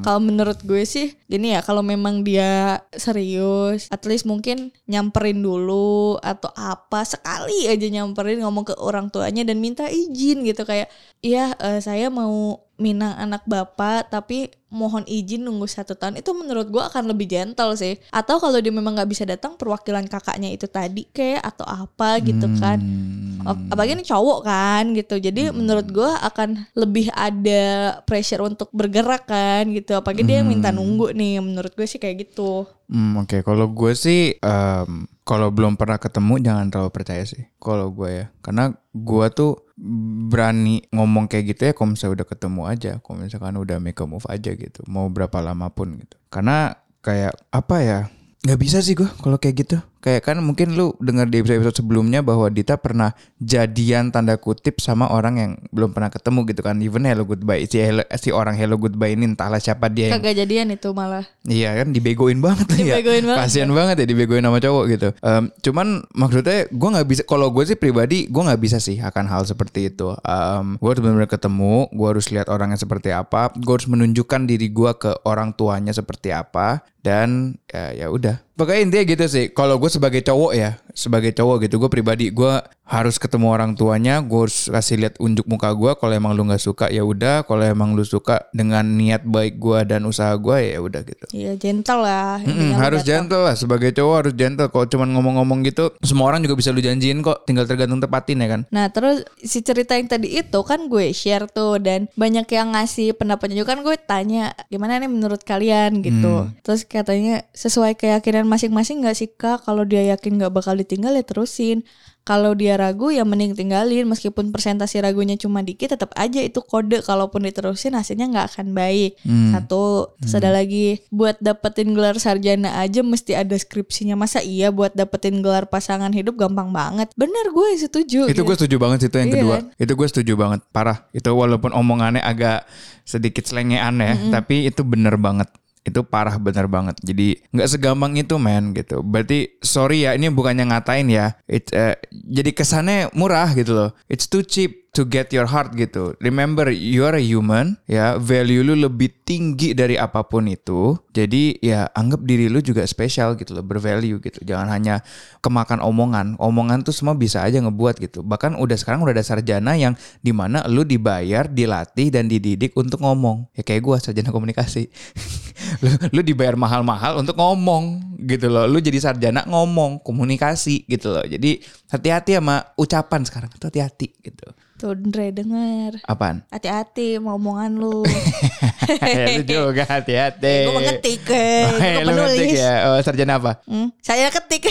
Kalau 0.04 0.19
menurut 0.19 0.60
gue 0.66 0.84
sih, 0.84 1.16
gini 1.31 1.56
ya 1.56 1.63
kalau 1.63 1.80
memang 1.86 2.28
dia 2.28 2.84
serius, 2.98 3.88
at 3.88 4.04
least 4.04 4.28
mungkin 4.28 4.75
nyamperin 4.89 5.39
dulu 5.39 6.19
atau 6.19 6.51
apa 6.57 7.07
sekali 7.07 7.72
aja 7.72 7.88
nyamperin 7.88 8.44
ngomong 8.44 8.68
ke 8.68 8.75
orang 8.78 9.07
tuanya 9.07 9.48
dan 9.48 9.63
minta 9.63 9.88
izin 9.88 10.44
gitu 10.44 10.68
kayak, 10.68 10.92
iya 11.24 11.56
eh, 11.62 11.80
saya 11.80 12.12
mau 12.12 12.67
minang 12.77 13.18
anak 13.18 13.44
bapak 13.50 14.13
tapi 14.13 14.53
mohon 14.68 15.07
izin 15.07 15.47
nunggu 15.47 15.65
satu 15.65 15.95
tahun 15.95 16.19
itu 16.19 16.35
menurut 16.35 16.68
gue 16.68 16.83
akan 16.83 17.09
lebih 17.09 17.27
gentle 17.31 17.74
sih. 17.74 17.97
Atau 18.12 18.38
kalau 18.38 18.59
dia 18.59 18.71
memang 18.71 19.00
nggak 19.00 19.09
bisa 19.09 19.24
datang 19.24 19.56
perwakilan 19.56 20.06
kakaknya 20.06 20.51
itu 20.53 20.68
tadi 20.68 21.07
kayak 21.09 21.41
atau 21.41 21.65
apa 21.65 22.19
gitu 22.21 22.45
kan. 22.59 22.77
Hmm. 22.77 23.47
Oh, 23.47 23.56
apalagi 23.71 23.95
ini 23.95 24.03
cowok 24.03 24.39
kan 24.44 24.83
gitu. 24.91 25.15
Jadi 25.24 25.56
menurut 25.56 25.88
gue 25.88 26.09
akan 26.09 26.68
lebih 26.75 27.07
ada 27.15 27.95
pressure 28.03 28.44
untuk 28.44 28.68
bergerak 28.75 29.24
kan 29.25 29.71
gitu. 29.71 29.95
Apalagi 29.95 30.27
dia 30.27 30.44
yang 30.44 30.51
minta 30.51 30.69
nunggu 30.75 31.15
nih 31.15 31.39
menurut 31.39 31.71
gue 31.71 31.88
sih 31.88 31.97
kayak 31.97 32.27
gitu. 32.27 32.68
Hmm, 32.91 33.24
Oke, 33.24 33.44
kalau 33.44 33.71
gue 33.71 33.95
sih 33.95 34.35
em, 34.35 35.07
kalau 35.24 35.47
belum 35.51 35.79
pernah 35.79 36.00
ketemu 36.00 36.44
jangan 36.44 36.68
terlalu 36.68 36.91
percaya 36.91 37.24
sih. 37.24 37.47
Kalau 37.59 37.91
gue 37.91 38.09
ya, 38.12 38.25
karena 38.44 38.75
gue 38.91 39.25
tuh 39.31 39.67
berani 39.77 40.81
ngomong 40.89 41.29
kayak 41.29 41.53
gitu 41.53 41.62
ya 41.69 41.74
kalau 41.77 41.94
misalnya 41.94 42.13
udah 42.21 42.27
ketemu 42.27 42.62
aja, 42.65 42.91
kalau 43.06 43.15
misalkan 43.21 43.56
udah 43.62 43.77
make 43.77 44.01
a 44.01 44.06
move 44.09 44.25
aja 44.25 44.51
gitu, 44.57 44.81
mau 44.89 45.06
berapa 45.07 45.38
lama 45.38 45.69
pun 45.69 45.94
gitu. 46.01 46.18
Karena 46.33 46.74
kayak 47.06 47.38
apa 47.53 47.75
ya, 47.85 48.00
nggak 48.41 48.59
bisa 48.59 48.81
sih 48.81 48.97
gue 48.97 49.07
kalau 49.21 49.38
kayak 49.38 49.56
gitu. 49.63 49.77
Kayak 49.98 50.30
kan 50.30 50.38
mungkin 50.42 50.78
lu 50.78 50.94
dengar 51.02 51.28
di 51.28 51.42
episode 51.42 51.74
sebelumnya 51.74 52.22
bahwa 52.22 52.48
Dita 52.54 52.77
pernah 52.77 53.13
jadian 53.42 54.13
tanda 54.13 54.38
kutip 54.38 54.80
sama 54.80 55.10
orang 55.10 55.36
yang 55.38 55.51
belum 55.74 55.94
pernah 55.94 56.13
ketemu 56.13 56.39
gitu 56.50 56.62
kan. 56.62 56.77
Even 56.80 57.04
Hello 57.06 57.25
Goodbye 57.25 57.66
si, 57.66 57.82
hello, 57.82 58.04
si 58.18 58.30
orang 58.30 58.56
Hello 58.58 58.77
Goodbye 58.77 59.18
ini 59.18 59.30
entahlah 59.30 59.62
siapa 59.62 59.89
dia 59.89 60.13
yang 60.13 60.22
kagak 60.22 60.36
jadian 60.46 60.74
itu 60.74 60.89
malah 60.94 61.25
Iya 61.48 61.80
kan 61.80 61.96
dibegoin 61.96 62.39
banget 62.44 62.68
ya. 62.75 63.00
Dibegoin 63.00 63.24
banget. 63.24 63.39
Kasian 63.48 63.72
banget 63.72 63.96
ya 64.04 64.06
dibegoin 64.06 64.44
sama 64.44 64.60
cowok 64.60 64.84
gitu. 64.92 65.10
Em, 65.24 65.44
cuman 65.63 65.88
maksudnya 66.12 66.68
gue 66.68 66.89
nggak 66.92 67.08
bisa. 67.08 67.22
Kalau 67.24 67.48
gue 67.51 67.63
sih 67.63 67.77
pribadi 67.80 68.27
gue 68.27 68.42
nggak 68.44 68.62
bisa 68.62 68.77
sih 68.84 69.00
akan 69.00 69.25
hal 69.32 69.44
seperti 69.48 69.92
itu. 69.92 70.12
Em, 70.24 70.75
gue 70.80 70.89
harus 70.89 71.01
benar-benar 71.01 71.32
ketemu. 71.32 71.88
Gue 71.92 72.08
harus 72.12 72.27
lihat 72.32 72.48
orangnya 72.51 72.80
seperti 72.80 73.10
apa. 73.16 73.51
Gue 73.56 73.74
harus 73.80 73.88
menunjukkan 73.88 74.42
diri 74.48 74.68
gue 74.70 74.92
ke 75.00 75.12
orang 75.24 75.56
tuanya 75.56 75.96
seperti 75.96 76.36
apa. 76.36 76.84
Dan 77.00 77.56
ya 77.72 77.96
ya 77.96 78.08
udah. 78.12 78.47
Pokoknya 78.58 78.82
intinya 78.90 79.06
gitu 79.06 79.26
sih. 79.30 79.46
Kalau 79.54 79.78
gue 79.78 79.86
sebagai 79.86 80.26
cowok 80.26 80.52
ya, 80.58 80.82
sebagai 80.98 81.30
cowok 81.30 81.70
gitu, 81.70 81.78
gue 81.78 81.90
pribadi 81.94 82.34
gue 82.34 82.54
harus 82.88 83.20
ketemu 83.20 83.51
orang 83.51 83.75
tuanya. 83.75 84.24
Gue 84.24 84.48
harus 84.48 84.72
kasih 84.72 84.96
lihat 85.03 85.15
unjuk 85.20 85.44
muka 85.46 85.70
gue. 85.75 85.91
Kalau 86.00 86.13
emang 86.15 86.32
lu 86.34 86.48
nggak 86.48 86.63
suka 86.63 86.88
ya 86.88 87.03
udah. 87.03 87.44
Kalau 87.44 87.62
emang 87.62 87.94
lu 87.94 88.08
suka 88.08 88.48
dengan 88.56 88.88
niat 88.88 89.27
baik 89.27 89.60
gue 89.60 89.79
dan 89.84 90.08
usaha 90.08 90.32
gue 90.39 90.74
ya 90.74 90.79
udah 90.79 91.01
gitu. 91.03 91.25
iya 91.36 91.53
gentle 91.60 92.00
lah 92.00 92.39
lu 92.39 92.74
harus 92.79 93.03
datang. 93.03 93.27
gentle 93.27 93.44
lah 93.44 93.56
sebagai 93.60 93.91
cowok 93.91 94.15
harus 94.24 94.34
gentle. 94.34 94.72
Kalau 94.72 94.88
cuman 94.88 95.08
ngomong-ngomong 95.20 95.60
gitu, 95.67 95.91
semua 96.00 96.32
orang 96.32 96.39
juga 96.41 96.56
bisa 96.56 96.72
lu 96.72 96.79
janjiin 96.79 97.20
kok. 97.20 97.44
Tinggal 97.44 97.67
tergantung 97.67 98.00
tepatin 98.00 98.39
ya 98.39 98.48
kan. 98.48 98.62
Nah 98.72 98.88
terus 98.88 99.27
si 99.44 99.60
cerita 99.60 100.00
yang 100.00 100.08
tadi 100.08 100.39
itu 100.39 100.60
kan 100.63 100.88
gue 100.88 101.12
share 101.12 101.51
tuh 101.51 101.84
dan 101.84 102.08
banyak 102.15 102.48
yang 102.48 102.72
ngasih 102.72 103.12
pendapatnya 103.20 103.62
juga 103.62 103.75
kan 103.75 103.84
gue 103.84 103.96
tanya 104.00 104.56
gimana 104.72 105.03
nih 105.03 105.12
menurut 105.12 105.44
kalian 105.44 106.00
gitu. 106.00 106.48
Terus 106.63 106.88
katanya 106.88 107.44
sesuai 107.51 108.00
keyakinan 108.00 108.48
masing-masing 108.48 109.03
gak 109.03 109.20
sih 109.20 109.27
kak 109.27 109.67
kalau 109.67 109.84
dia 109.84 110.08
yakin 110.15 110.39
gak 110.39 110.56
bakal 110.56 110.72
ditinggal 110.72 111.12
ya 111.12 111.25
terusin. 111.27 111.84
Kalau 112.27 112.51
dia 112.51 112.75
ragu 112.75 113.07
ya 113.07 113.24
mending 113.24 113.55
tinggalin 113.55 114.03
meskipun 114.03 114.51
persentase 114.51 115.00
ragunya 115.00 115.34
cuma 115.34 115.62
dikit 115.62 115.89
tetap 115.89 116.12
aja 116.13 116.38
itu 116.38 116.60
kode 116.60 117.00
kalaupun 117.00 117.39
diterusin 117.41 117.96
hasilnya 117.96 118.27
nggak 118.27 118.48
akan 118.51 118.75
baik 118.75 119.15
Hmm. 119.24 119.53
satu 119.53 120.12
terus 120.19 120.36
ada 120.36 120.51
lagi 120.51 121.00
buat 121.07 121.39
dapetin 121.39 121.96
gelar 121.96 122.17
sarjana 122.17 122.75
aja 122.77 123.00
mesti 123.00 123.31
ada 123.34 123.55
skripsinya 123.55 124.13
masa 124.13 124.39
iya 124.39 124.67
buat 124.67 124.91
dapetin 124.91 125.39
gelar 125.39 125.65
pasangan 125.65 126.12
hidup 126.12 126.36
gampang 126.36 126.69
banget 126.69 127.07
bener 127.13 127.48
gue 127.48 127.69
setuju 127.77 128.27
Itu 128.27 128.34
gitu. 128.34 128.43
gue 128.43 128.55
setuju 128.57 128.75
banget 128.75 128.98
sih, 128.98 129.07
itu 129.07 129.17
yang 129.17 129.27
Iya 129.27 129.36
kedua. 129.38 129.55
kan? 129.55 129.63
Itu 129.77 129.91
gue 129.93 130.07
setuju 130.07 130.34
banget, 130.36 130.60
parah. 130.67 130.98
Itu 131.12 131.29
walaupun 131.31 131.72
omongannya 131.72 132.19
agak 132.19 132.65
sedikit 133.03 133.46
selengean 133.46 133.96
ya, 133.98 134.13
tapi 134.34 134.65
itu 134.65 134.81
bener 134.81 135.15
banget. 135.15 135.48
Itu 135.88 136.03
parah 136.03 136.36
bener 136.36 136.67
banget. 136.67 137.00
Jadi 137.00 137.39
nggak 137.56 137.70
segampang 137.72 138.20
itu 138.20 138.36
men 138.36 138.75
gitu. 138.75 139.00
Berarti 139.00 139.56
sorry 139.63 140.03
ya, 140.03 140.12
ini 140.20 140.27
bukannya 140.27 140.67
ngatain 140.67 141.08
ya. 141.08 141.39
It, 141.48 141.72
eh, 141.72 141.96
jadi 142.12 142.51
kesannya 142.51 143.15
murah 143.15 143.56
gitu 143.56 143.72
loh. 143.72 143.89
It's 144.12 144.27
too 144.27 144.44
cheap 144.44 144.91
to 144.98 145.06
get 145.06 145.29
your 145.29 145.46
heart 145.46 145.77
gitu. 145.77 146.17
Remember, 146.17 146.74
you 146.74 147.06
are 147.06 147.13
a 147.13 147.22
human 147.22 147.77
ya. 147.86 148.17
Value 148.17 148.65
lu 148.65 148.74
lebih 148.89 149.13
tinggi 149.22 149.77
dari 149.77 149.94
apa 149.94 150.25
pun 150.25 150.50
itu. 150.50 150.98
Jadi 151.13 151.62
ya 151.62 151.86
anggap 151.94 152.25
diri 152.25 152.50
lu 152.50 152.58
juga 152.65 152.82
spesial 152.89 153.38
gitu 153.38 153.53
loh, 153.53 153.62
bervalue 153.62 154.17
gitu. 154.17 154.41
Jangan 154.41 154.74
hanya 154.74 155.06
kemakan 155.46 155.86
omongan. 155.86 156.34
Omongan 156.41 156.82
tuh 156.82 156.98
semua 156.98 157.13
bisa 157.13 157.46
aja 157.46 157.62
ngebuat 157.62 158.01
gitu. 158.01 158.25
Bahkan 158.25 158.58
udah 158.58 158.74
sekarang 158.74 159.06
udah 159.06 159.13
ada 159.13 159.22
sarjana 159.22 159.77
yang 159.77 159.94
di 160.25 160.34
mana 160.34 160.65
lu 160.65 160.82
dibayar, 160.82 161.46
dilatih 161.46 162.10
dan 162.10 162.25
dididik 162.25 162.74
untuk 162.74 163.06
ngomong. 163.06 163.46
Ya 163.53 163.62
kayak 163.62 163.86
gua 163.86 164.01
sarjana 164.01 164.34
komunikasi. 164.34 164.89
lu, 165.79 165.89
lu 166.15 166.22
dibayar 166.22 166.53
mahal-mahal 166.53 167.17
untuk 167.17 167.34
ngomong 167.34 168.17
gitu 168.19 168.48
loh. 168.48 168.65
Lu 168.65 168.77
jadi 168.77 168.98
sarjana 169.00 169.43
ngomong, 169.43 170.00
komunikasi 170.00 170.84
gitu 170.86 171.10
loh. 171.10 171.22
Jadi 171.22 171.62
hati-hati 171.88 172.36
sama 172.36 172.55
ucapan 172.74 173.22
sekarang. 173.22 173.50
Tuh 173.53 173.67
hati-hati 173.67 174.10
gitu. 174.19 174.48
tuh 174.77 174.93
Dre 174.93 175.34
denger 175.34 176.05
Apaan? 176.05 176.46
hati-hati 176.48 177.17
sama 177.17 177.34
omongan 177.34 177.74
lu 177.74 178.05
ya, 178.05 179.25
lu 179.34 179.41
juga 179.41 179.81
hati-hati. 179.84 180.55
gue 180.63 180.75
mengetik 180.75 181.25
eh, 181.27 181.65
Oh, 181.65 181.74
gue 181.74 181.81
ngetik 181.81 182.05
penulis 182.05 182.51
ya. 182.53 182.74
Oh, 182.86 183.01
sarjana 183.01 183.34
apa? 183.36 183.57
Hmm, 183.65 183.89
saya 184.00 184.29
ketik 184.29 184.69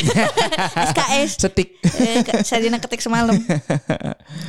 SKS 0.62 1.30
Setik. 1.38 1.82
eh, 1.98 2.22
sarjana 2.40 2.78
ketik 2.78 3.02
semalam 3.02 3.34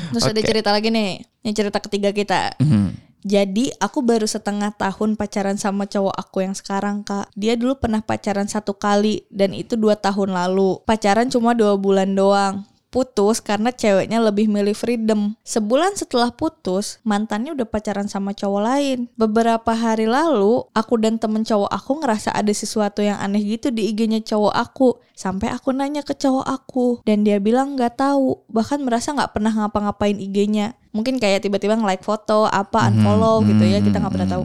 terus 0.07 0.23
ada 0.23 0.37
Oke. 0.37 0.45
cerita 0.45 0.69
lagi 0.69 0.87
nih 0.87 1.09
ini 1.41 1.51
cerita 1.51 1.81
ketiga 1.81 2.09
kita 2.11 2.53
Mhm. 2.57 3.06
Jadi 3.25 3.73
aku 3.81 4.05
baru 4.05 4.29
setengah 4.29 4.75
tahun 4.77 5.17
pacaran 5.17 5.57
sama 5.57 5.89
cowok 5.89 6.15
aku 6.15 6.45
yang 6.45 6.53
sekarang 6.53 7.01
kak. 7.01 7.31
Dia 7.33 7.57
dulu 7.57 7.79
pernah 7.81 8.05
pacaran 8.05 8.45
satu 8.45 8.77
kali 8.77 9.25
dan 9.33 9.57
itu 9.57 9.73
dua 9.73 9.97
tahun 9.97 10.37
lalu. 10.37 10.81
Pacaran 10.85 11.27
cuma 11.31 11.57
dua 11.57 11.73
bulan 11.79 12.13
doang. 12.13 12.67
Putus 12.87 13.43
karena 13.43 13.75
ceweknya 13.75 14.23
lebih 14.23 14.47
milih 14.47 14.71
freedom. 14.71 15.35
Sebulan 15.43 15.99
setelah 15.99 16.31
putus, 16.31 17.03
mantannya 17.03 17.51
udah 17.51 17.67
pacaran 17.67 18.07
sama 18.07 18.31
cowok 18.31 18.61
lain. 18.63 19.11
Beberapa 19.19 19.75
hari 19.75 20.07
lalu, 20.07 20.63
aku 20.71 20.95
dan 20.95 21.19
temen 21.19 21.43
cowok 21.43 21.67
aku 21.67 21.99
ngerasa 21.99 22.31
ada 22.31 22.49
sesuatu 22.55 23.03
yang 23.03 23.19
aneh 23.19 23.43
gitu 23.43 23.75
di 23.75 23.91
IG-nya 23.91 24.23
cowok 24.23 24.55
aku. 24.55 24.89
Sampai 25.19 25.51
aku 25.51 25.75
nanya 25.75 25.99
ke 25.99 26.15
cowok 26.15 26.47
aku 26.47 26.87
dan 27.03 27.27
dia 27.27 27.43
bilang 27.43 27.75
nggak 27.75 27.99
tahu, 27.99 28.39
bahkan 28.47 28.79
merasa 28.79 29.11
nggak 29.11 29.35
pernah 29.35 29.51
ngapa-ngapain 29.51 30.15
IG-nya. 30.15 30.79
Mungkin 30.97 31.21
kayak 31.21 31.45
tiba-tiba 31.45 31.77
nge-like 31.77 32.01
foto, 32.01 32.49
apa 32.49 32.89
unfollow 32.89 33.45
gitu 33.45 33.61
ya, 33.61 33.77
kita 33.85 34.01
nggak 34.01 34.13
pernah 34.17 34.29
tahu. 34.33 34.43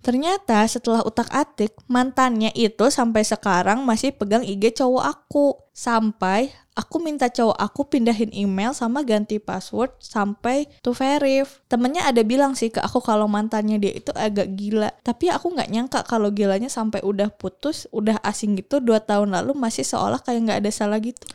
Ternyata 0.00 0.64
setelah 0.64 1.04
utak-atik, 1.04 1.76
mantannya 1.88 2.52
itu 2.56 2.88
sampai 2.88 3.20
sekarang 3.20 3.84
masih 3.84 4.12
pegang 4.16 4.40
IG 4.44 4.76
cowok 4.80 5.04
aku. 5.04 5.46
Sampai 5.76 6.52
aku 6.76 7.00
minta 7.00 7.28
cowok 7.28 7.56
aku 7.56 7.88
pindahin 7.88 8.32
email 8.32 8.72
sama 8.72 9.04
ganti 9.04 9.36
password 9.36 9.92
sampai 10.00 10.68
to 10.80 10.96
verif. 10.96 11.60
Temennya 11.68 12.08
ada 12.08 12.24
bilang 12.24 12.56
sih 12.56 12.72
ke 12.72 12.80
aku 12.80 13.04
kalau 13.04 13.28
mantannya 13.28 13.76
dia 13.76 13.92
itu 13.92 14.12
agak 14.16 14.56
gila. 14.56 14.88
Tapi 15.04 15.28
aku 15.28 15.52
nggak 15.52 15.68
nyangka 15.68 16.00
kalau 16.08 16.32
gilanya 16.32 16.72
sampai 16.72 17.04
udah 17.04 17.28
putus, 17.32 17.84
udah 17.92 18.20
asing 18.24 18.56
gitu 18.56 18.80
dua 18.80 19.04
tahun 19.04 19.36
lalu 19.36 19.52
masih 19.52 19.84
seolah 19.84 20.20
kayak 20.24 20.40
nggak 20.48 20.58
ada 20.64 20.70
salah 20.72 21.00
gitu. 21.00 21.28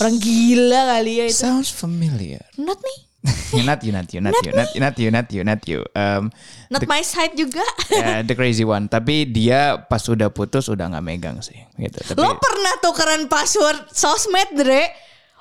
Orang 0.00 0.20
gila 0.20 0.80
kali 0.96 1.12
ya 1.18 1.24
itu. 1.32 1.40
Sounds 1.40 1.72
familiar. 1.72 2.44
Not 2.60 2.80
nih, 2.84 3.00
not 3.20 3.80
you, 3.86 3.92
not 3.92 4.08
you, 4.12 4.20
not 4.20 4.32
not 4.32 4.44
you, 4.44 4.80
not 4.80 4.96
you, 4.96 5.10
not 5.10 5.28
you, 5.28 5.42
not 5.44 5.62
you. 5.68 5.80
Um, 5.92 6.32
not 6.72 6.84
my 6.88 7.04
side 7.04 7.36
juga. 7.36 7.64
yeah, 7.92 8.24
the 8.24 8.32
crazy 8.32 8.64
one. 8.64 8.88
Tapi 8.88 9.28
dia 9.28 9.76
pas 9.76 10.00
udah 10.08 10.32
putus 10.32 10.72
udah 10.72 10.88
nggak 10.88 11.04
megang 11.04 11.36
sih, 11.44 11.60
gitu. 11.76 12.00
Tapi 12.00 12.16
Lo 12.16 12.40
pernah 12.40 12.74
tukeran 12.80 13.28
password 13.28 13.92
sosmed, 13.92 14.56
Dre? 14.56 14.88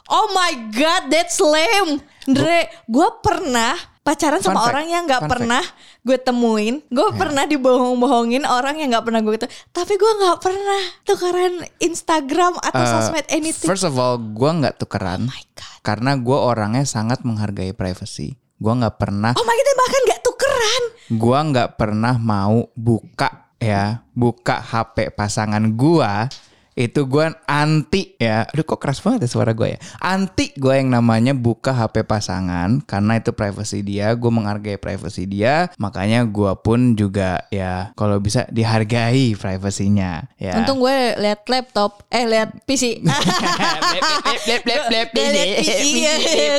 Oh 0.10 0.34
my 0.34 0.74
god, 0.74 1.08
that's 1.14 1.38
lame. 1.40 2.02
Dre, 2.26 2.68
gue 2.90 3.10
pernah 3.22 3.78
pacaran 4.02 4.42
sama 4.42 4.66
fact, 4.66 4.70
orang 4.74 4.86
yang 4.90 5.04
nggak 5.06 5.30
pernah 5.30 5.64
gue 6.02 6.18
temuin. 6.18 6.82
Gue 6.90 7.10
pernah 7.14 7.46
dibohong-bohongin 7.46 8.42
orang 8.50 8.82
yang 8.82 8.90
nggak 8.90 9.06
pernah 9.06 9.22
gue 9.22 9.34
ketemu. 9.38 9.54
Tapi 9.70 9.94
gue 9.94 10.12
nggak 10.26 10.38
pernah 10.42 10.82
tukeran 11.06 11.54
Instagram 11.78 12.58
atau 12.58 12.84
uh, 12.84 12.90
sosmed 12.90 13.28
anything. 13.30 13.70
First 13.70 13.86
of 13.86 13.94
all, 14.02 14.18
gua 14.18 14.58
nggak 14.58 14.82
tukeran 14.82 15.24
oh 15.24 15.30
my 15.30 15.44
god. 15.54 15.69
Karena 15.80 16.16
gua 16.20 16.52
orangnya 16.52 16.84
sangat 16.84 17.24
menghargai 17.24 17.72
privacy. 17.74 18.36
Gua 18.60 18.76
nggak 18.76 18.98
pernah, 19.00 19.32
Oh 19.36 19.46
my 19.48 19.56
god, 19.56 19.76
bahkan 19.80 20.02
nggak 20.08 20.22
tukeran. 20.24 20.84
gua 21.16 21.40
nggak 21.48 21.70
pernah 21.80 22.16
mau 22.20 22.68
buka 22.76 23.56
ya, 23.58 24.04
buka 24.12 24.60
HP 24.60 25.16
pasangan 25.16 25.64
gua 25.74 26.28
itu 26.80 27.04
gua 27.04 27.36
anti 27.44 28.16
ya. 28.16 28.48
Aduh 28.48 28.64
kok 28.64 28.80
keras 28.80 29.04
banget 29.04 29.28
ya 29.28 29.30
suara 29.36 29.52
gue 29.52 29.76
ya. 29.76 29.80
Anti 30.00 30.56
gue 30.56 30.72
yang 30.80 30.96
namanya 30.96 31.36
buka 31.36 31.76
HP 31.76 32.08
pasangan 32.08 32.80
karena 32.88 33.20
itu 33.20 33.36
privacy 33.36 33.84
dia. 33.84 34.16
Gue 34.16 34.32
menghargai 34.32 34.80
privacy 34.80 35.28
dia. 35.28 35.68
Makanya 35.76 36.24
gua 36.24 36.56
pun 36.56 36.96
juga 36.96 37.44
ya 37.52 37.92
kalau 38.00 38.16
bisa 38.24 38.48
dihargai 38.48 39.36
privasinya. 39.36 40.24
Ya. 40.40 40.56
Untung 40.56 40.80
gue 40.80 41.20
liat 41.20 41.44
laptop, 41.52 42.08
eh 42.08 42.24
liat 42.24 42.64
PC. 42.64 43.04
Blep, 43.04 44.62
blep, 44.64 44.64
blep, 44.64 44.84
blep, 44.88 45.08
Gak 45.12 45.30
liat 45.36 45.50
PC, 45.60 45.84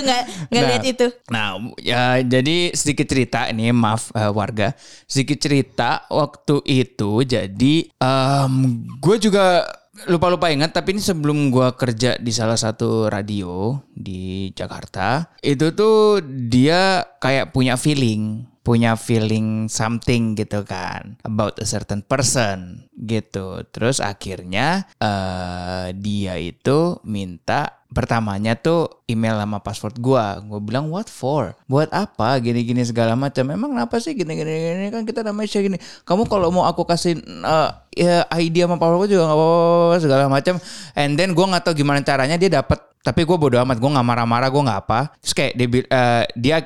nggak 0.05 0.23
nggak 0.51 0.63
Nah, 0.63 0.69
liat 0.69 0.85
itu. 0.85 1.07
Nah, 1.33 1.49
ya 1.81 2.21
jadi 2.21 2.77
sedikit 2.77 3.07
cerita 3.09 3.49
ini, 3.49 3.73
maaf 3.73 4.13
eh, 4.13 4.29
warga. 4.29 4.77
Sedikit 5.09 5.41
cerita 5.41 6.05
waktu 6.13 6.61
itu 6.69 7.25
jadi 7.25 7.75
em 7.97 8.53
gue 9.01 9.17
juga 9.17 9.65
lupa-lupa 10.07 10.47
ingat 10.55 10.71
tapi 10.71 10.95
ini 10.95 11.03
sebelum 11.03 11.51
gue 11.51 11.75
kerja 11.75 12.15
di 12.15 12.31
salah 12.31 12.55
satu 12.55 13.11
radio 13.11 13.75
di 13.91 14.55
Jakarta 14.55 15.35
itu 15.43 15.75
tuh 15.75 16.23
dia 16.23 17.03
kayak 17.19 17.51
punya 17.51 17.75
feeling 17.75 18.50
punya 18.61 18.95
feeling 18.95 19.67
something 19.73 20.37
gitu 20.37 20.61
kan 20.69 21.17
about 21.25 21.57
a 21.59 21.67
certain 21.67 22.05
person 22.05 22.85
gitu 23.01 23.65
terus 23.73 23.99
akhirnya 24.05 24.85
eh 25.01 25.97
dia 25.97 26.37
itu 26.37 27.01
minta 27.03 27.81
pertamanya 27.91 28.55
tuh 28.55 29.03
email 29.11 29.35
sama 29.37 29.59
password 29.61 29.99
gua. 29.99 30.39
Gua 30.47 30.63
bilang 30.63 30.89
what 30.89 31.11
for? 31.11 31.59
Buat 31.67 31.91
apa? 31.91 32.39
Gini-gini 32.39 32.87
segala 32.87 33.19
macam. 33.19 33.43
Memang 33.51 33.75
kenapa 33.75 33.99
sih 33.99 34.15
gini-gini 34.15 34.51
gini 34.51 34.87
kan 34.95 35.03
kita 35.03 35.27
namanya 35.27 35.49
share 35.51 35.67
gini. 35.67 35.79
Kamu 36.07 36.31
kalau 36.31 36.55
mau 36.55 36.65
aku 36.71 36.87
kasih 36.87 37.19
eh, 37.19 37.71
ya, 37.99 38.25
ID 38.31 38.65
sama 38.65 38.79
password 38.79 39.11
juga 39.11 39.27
nggak 39.27 39.39
apa-apa 39.39 39.97
segala 39.99 40.25
macam. 40.31 40.55
And 40.95 41.19
then 41.19 41.35
gua 41.35 41.51
nggak 41.51 41.63
tahu 41.67 41.75
gimana 41.83 42.01
caranya 42.07 42.39
dia 42.39 42.63
dapat 42.63 42.79
tapi 43.01 43.25
gue 43.25 43.37
bodo 43.41 43.57
amat, 43.65 43.81
gue 43.81 43.91
nggak 43.91 44.07
marah-marah, 44.07 44.49
gue 44.53 44.63
nggak 44.69 44.81
apa. 44.85 45.01
Terus 45.25 45.33
kayak 45.33 45.53
dia, 45.57 45.69
eh, 45.89 46.25
dia 46.37 46.57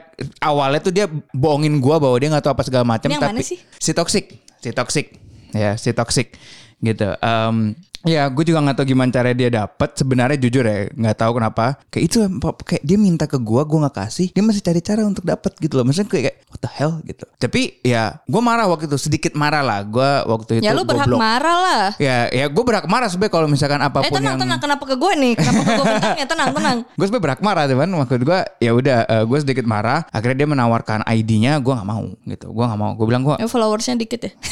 awalnya 0.43 0.81
tuh 0.83 0.91
dia 0.91 1.07
bohongin 1.31 1.79
gue 1.79 1.97
bahwa 2.03 2.17
dia 2.19 2.29
nggak 2.35 2.43
tahu 2.43 2.53
apa 2.59 2.65
segala 2.67 2.85
macam. 2.85 3.07
Tapi 3.07 3.23
mana 3.23 3.39
sih? 3.39 3.63
si 3.79 3.91
toxic, 3.95 4.25
si 4.59 4.71
toxic, 4.75 5.07
ya 5.55 5.79
si 5.79 5.95
toxic 5.95 6.35
gitu. 6.83 7.15
Em, 7.23 7.79
ya 8.05 8.29
gue 8.29 8.45
juga 8.45 8.61
nggak 8.61 8.77
tahu 8.79 8.87
gimana 8.87 9.11
cara 9.11 9.33
dia 9.33 9.51
dapat. 9.51 9.89
Sebenarnya 9.97 10.39
jujur 10.39 10.65
ya 10.65 10.89
nggak 10.93 11.17
tahu 11.17 11.33
kenapa. 11.37 11.81
Kayak 11.89 12.05
itu 12.07 12.17
kayak 12.65 12.83
dia 12.85 12.99
minta 13.01 13.25
ke 13.25 13.37
gue, 13.37 13.63
gue 13.65 13.79
nggak 13.81 13.97
kasih. 13.97 14.29
Dia 14.31 14.43
masih 14.45 14.63
cari 14.63 14.81
cara 14.81 15.03
untuk 15.03 15.25
dapat 15.25 15.53
gitu 15.59 15.81
loh. 15.81 15.85
Maksudnya 15.89 16.09
kayak 16.09 16.45
what 16.49 16.61
the 16.61 16.71
hell 16.71 17.01
gitu. 17.03 17.25
Tapi 17.37 17.81
ya 17.81 18.21
gue 18.25 18.43
marah 18.45 18.69
waktu 18.69 18.87
itu 18.87 18.99
sedikit 19.01 19.33
marah 19.35 19.65
lah. 19.65 19.81
Gue 19.83 20.11
waktu 20.29 20.61
itu 20.61 20.65
Ya 20.65 20.73
lu 20.73 20.85
berhak 20.85 21.09
goblok. 21.09 21.21
marah 21.21 21.57
lah. 21.59 21.85
Ya, 21.99 22.29
ya 22.29 22.47
gue 22.47 22.65
berhak 22.65 22.87
marah 22.87 23.09
sebenarnya 23.09 23.33
kalau 23.33 23.49
misalkan 23.49 23.81
Eh 23.81 23.89
apa 23.89 23.99
pun 24.05 24.13
tenang 24.13 24.37
yang 24.37 24.41
tenang 24.41 24.61
kenapa 24.61 24.85
ke 24.85 24.95
gue 24.97 25.13
nih? 25.19 25.33
Kenapa 25.37 25.61
ke 25.61 25.73
gue 25.73 25.85
bentangnya? 25.89 26.27
Tenang 26.29 26.49
tenang. 26.55 26.79
gue 26.99 27.07
sebenernya 27.09 27.25
berhak 27.25 27.41
marah 27.41 27.65
teman 27.65 27.89
maksud 27.95 28.21
gue 28.21 28.39
ya 28.61 28.71
udah 28.75 28.99
gue 29.25 29.39
sedikit 29.41 29.65
marah 29.65 30.05
akhirnya 30.11 30.45
dia 30.45 30.49
menawarkan 30.51 31.01
ID-nya 31.07 31.59
gue 31.63 31.73
nggak 31.73 31.89
mau 31.89 32.05
gitu 32.27 32.47
gue 32.53 32.65
nggak 32.65 32.81
mau 32.81 32.91
gue 32.93 33.07
bilang 33.09 33.23
gue 33.25 33.37
Ya 33.41 33.49
followersnya 33.49 33.97
dikit 33.97 34.21
ya. 34.29 34.33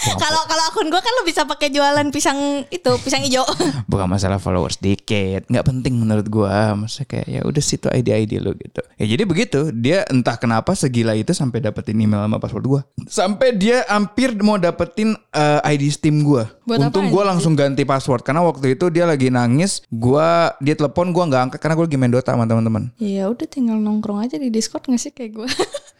Kalau 0.00 0.40
kalau 0.48 0.64
akun 0.72 0.88
gue 0.88 0.96
kan 0.96 1.12
lo 1.12 1.28
bisa 1.28 1.44
pakai 1.44 1.68
jualan 1.68 2.08
pisang 2.08 2.38
itu 2.70 2.90
pisang 3.02 3.22
hijau. 3.24 3.44
bukan 3.90 4.06
masalah 4.06 4.38
followers 4.42 4.78
dikit 4.78 5.46
nggak 5.46 5.66
penting 5.66 5.98
menurut 5.98 6.26
gua. 6.26 6.74
Maksudnya 6.74 7.06
kayak 7.06 7.26
ya 7.28 7.40
udah 7.46 7.62
situ 7.62 7.86
ID-ID 7.88 8.32
lu 8.42 8.52
gitu. 8.58 8.82
Ya 8.98 9.04
jadi 9.06 9.22
begitu 9.24 9.70
dia 9.74 10.04
entah 10.08 10.36
kenapa 10.36 10.74
segila 10.74 11.14
itu 11.16 11.30
sampai 11.32 11.62
dapetin 11.62 11.98
email 11.98 12.26
sama 12.26 12.38
password 12.42 12.64
gua. 12.66 12.80
Sampai 13.06 13.54
dia 13.56 13.86
hampir 13.86 14.34
mau 14.40 14.58
dapetin 14.58 15.14
eh, 15.32 15.70
ID 15.76 15.90
Steam 15.90 16.26
gua. 16.26 16.50
Buat 16.66 16.90
untung 16.90 17.08
gua 17.08 17.24
sih? 17.24 17.28
langsung 17.34 17.52
ganti 17.54 17.82
password. 17.86 18.22
Karena 18.26 18.42
waktu 18.44 18.74
itu 18.78 18.90
dia 18.90 19.06
lagi 19.06 19.30
nangis 19.30 19.84
gua 19.88 20.54
dia 20.58 20.74
telepon 20.74 21.14
gua 21.14 21.28
nggak 21.30 21.42
angkat 21.50 21.58
karena 21.62 21.74
gua 21.78 21.86
lagi 21.86 21.98
main 21.98 22.12
Dota 22.12 22.34
sama 22.34 22.44
teman-teman. 22.48 22.90
Ya 22.98 23.30
udah 23.30 23.46
tinggal 23.46 23.78
nongkrong 23.78 24.26
aja 24.26 24.36
di 24.36 24.50
Discord 24.50 24.86
nggak 24.86 25.00
sih 25.00 25.12
kayak 25.14 25.36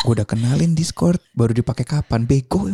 gue. 0.00 0.06
gua 0.08 0.12
udah 0.16 0.26
kenalin 0.26 0.72
Discord 0.72 1.20
baru 1.36 1.52
dipakai 1.52 1.84
kapan 1.84 2.24
bego 2.24 2.72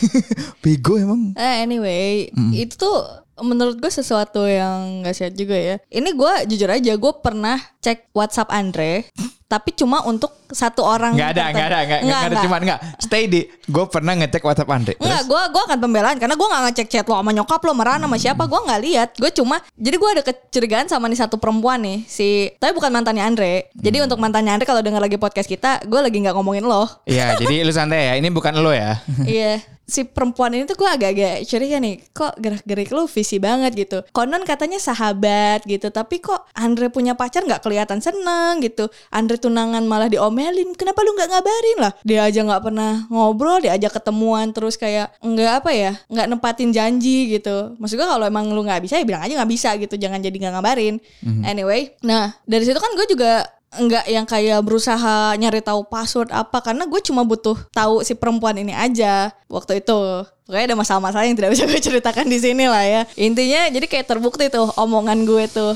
bego 0.64 0.96
emang 0.96 1.36
Eh, 1.36 1.56
anyway, 1.62 2.32
itu 2.52 2.74
tuh 2.76 3.22
menurut 3.40 3.80
gue 3.80 3.88
sesuatu 3.88 4.44
yang 4.44 5.00
gak 5.02 5.16
sehat 5.16 5.34
juga 5.34 5.56
ya. 5.56 5.76
Ini 5.88 6.12
gue 6.12 6.32
jujur 6.52 6.68
aja, 6.68 6.92
gue 6.94 7.12
pernah 7.24 7.58
cek 7.82 8.14
WhatsApp 8.14 8.54
Andre, 8.54 9.10
tapi 9.50 9.74
cuma 9.76 10.00
untuk 10.08 10.32
satu 10.48 10.80
orang. 10.80 11.12
nggak 11.12 11.30
ada 11.34 11.44
nggak 11.52 11.66
ada 11.66 11.78
nggak 11.82 12.00
nggak 12.04 12.20
ada 12.20 12.28
nggak. 12.28 12.44
cuman 12.44 12.60
nggak 12.64 12.80
stay 13.00 13.24
di 13.28 13.40
gue 13.48 13.84
pernah 13.88 14.12
ngecek 14.16 14.42
WhatsApp 14.44 14.70
Andre 14.72 14.92
Enggak, 15.00 15.22
gue 15.28 15.42
gua 15.52 15.62
akan 15.68 15.78
pembelaan 15.80 16.16
karena 16.20 16.34
gue 16.36 16.48
nggak 16.48 16.62
ngecek 16.68 16.88
chat 16.88 17.06
lo 17.08 17.16
sama 17.20 17.32
nyokap 17.32 17.60
lo 17.64 17.72
marah 17.72 17.96
sama 18.00 18.16
siapa 18.16 18.44
gue 18.48 18.60
nggak 18.68 18.80
lihat 18.84 19.08
gue 19.16 19.30
cuma 19.32 19.60
jadi 19.76 19.96
gue 19.96 20.10
ada 20.12 20.22
kecurigaan 20.24 20.86
sama 20.92 21.08
nih 21.08 21.20
satu 21.24 21.36
perempuan 21.40 21.80
nih 21.84 22.04
si 22.04 22.52
tapi 22.60 22.72
bukan 22.76 22.92
mantannya 22.92 23.24
Andre 23.24 23.72
jadi 23.76 24.04
untuk 24.04 24.20
mantannya 24.20 24.56
Andre 24.56 24.68
kalau 24.68 24.84
denger 24.84 25.00
lagi 25.00 25.16
podcast 25.16 25.48
kita 25.48 25.84
gue 25.88 26.00
lagi 26.00 26.16
nggak 26.20 26.36
ngomongin 26.36 26.64
lo 26.68 26.84
Iya, 27.08 27.34
jadi 27.40 27.64
lu 27.64 27.72
santai 27.72 28.12
ya. 28.12 28.14
Ini 28.20 28.28
bukan 28.28 28.56
lo 28.60 28.70
ya. 28.72 29.00
iya 29.28 29.60
si 29.82 30.08
perempuan 30.08 30.54
ini 30.56 30.64
tuh 30.64 30.78
gue 30.78 30.88
agak-agak 30.88 31.44
curiga 31.44 31.76
nih 31.76 32.00
kok 32.16 32.38
gerak-gerik 32.40 32.88
lu 32.94 33.04
visi 33.10 33.36
banget 33.42 33.76
gitu 33.76 34.00
konon 34.16 34.46
katanya 34.46 34.80
sahabat 34.80 35.66
gitu 35.68 35.90
tapi 35.92 36.22
kok 36.22 36.48
Andre 36.56 36.88
punya 36.88 37.12
pacar 37.12 37.44
nggak 37.44 37.60
kelihatan 37.72 38.04
seneng 38.04 38.60
gitu. 38.60 38.92
Andre 39.08 39.40
tunangan 39.40 39.80
malah 39.88 40.12
diomelin. 40.12 40.76
Kenapa 40.76 41.00
lu 41.00 41.16
nggak 41.16 41.30
ngabarin 41.32 41.78
lah? 41.80 41.92
Dia 42.04 42.28
aja 42.28 42.44
nggak 42.44 42.68
pernah 42.68 43.08
ngobrol 43.08 43.64
dia 43.64 43.72
aja 43.72 43.88
ketemuan 43.88 44.52
terus 44.52 44.76
kayak 44.76 45.16
nggak 45.24 45.64
apa 45.64 45.70
ya 45.72 45.96
nggak 46.12 46.26
nempatin 46.28 46.68
janji 46.68 47.32
gitu. 47.32 47.72
Maksud 47.80 47.96
gue 47.96 48.04
kalau 48.04 48.28
emang 48.28 48.52
lu 48.52 48.60
nggak 48.60 48.84
bisa 48.84 49.00
ya 49.00 49.08
bilang 49.08 49.24
aja 49.24 49.40
nggak 49.40 49.48
bisa 49.56 49.72
gitu. 49.80 49.96
Jangan 49.96 50.20
jadi 50.20 50.36
nggak 50.36 50.52
ngabarin. 50.60 51.00
Anyway 51.48 51.96
nah 52.04 52.36
dari 52.44 52.68
situ 52.68 52.76
kan 52.76 52.92
gue 52.92 53.08
juga 53.08 53.48
nggak 53.72 54.04
yang 54.04 54.28
kayak 54.28 54.60
berusaha 54.60 55.32
nyari 55.40 55.64
tahu 55.64 55.88
password 55.88 56.28
apa. 56.28 56.60
Karena 56.60 56.84
gue 56.84 57.00
cuma 57.00 57.24
butuh 57.24 57.56
tahu 57.72 58.04
si 58.04 58.12
perempuan 58.12 58.60
ini 58.60 58.76
aja 58.76 59.32
waktu 59.48 59.80
itu. 59.80 60.28
Pokoknya 60.44 60.74
ada 60.74 60.76
masalah-masalah 60.76 61.24
yang 61.24 61.38
tidak 61.38 61.56
bisa 61.56 61.64
gue 61.64 61.80
ceritakan 61.80 62.28
di 62.28 62.36
sini 62.36 62.68
lah 62.68 62.84
ya. 62.84 63.02
Intinya 63.16 63.72
jadi 63.72 63.86
kayak 63.88 64.04
terbukti 64.04 64.52
tuh 64.52 64.68
omongan 64.76 65.24
gue 65.24 65.48
tuh 65.48 65.72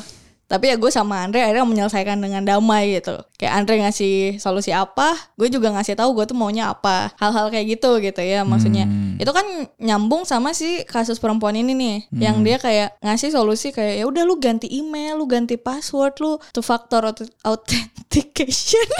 tapi 0.46 0.70
ya 0.70 0.78
gue 0.78 0.90
sama 0.94 1.26
Andre 1.26 1.42
akhirnya 1.42 1.66
menyelesaikan 1.66 2.22
dengan 2.22 2.46
damai 2.46 3.02
gitu. 3.02 3.18
Kayak 3.34 3.52
Andre 3.58 3.74
ngasih 3.82 4.14
solusi 4.38 4.70
apa 4.70 5.12
gue 5.34 5.50
juga 5.50 5.74
ngasih 5.74 5.98
tahu 5.98 6.14
gue 6.14 6.24
tuh 6.30 6.38
maunya 6.38 6.70
apa. 6.70 7.10
Hal-hal 7.18 7.50
kayak 7.50 7.66
gitu 7.76 7.98
gitu 7.98 8.22
ya 8.22 8.46
maksudnya. 8.46 8.86
Itu 9.18 9.34
kan 9.34 9.44
nyambung 9.76 10.22
sama 10.22 10.54
si 10.54 10.86
kasus 10.86 11.18
perempuan 11.18 11.58
ini 11.58 11.74
nih 11.74 11.96
yang 12.14 12.46
dia 12.46 12.62
kayak 12.62 12.94
ngasih 13.02 13.34
solusi 13.34 13.74
kayak 13.74 14.00
ya 14.00 14.04
udah 14.06 14.22
lu 14.22 14.38
ganti 14.38 14.70
email 14.70 15.18
lu 15.18 15.26
ganti 15.26 15.58
password 15.58 16.14
lu 16.22 16.38
two 16.54 16.62
factor 16.62 17.02
auth- 17.02 17.32
authentication. 17.42 18.86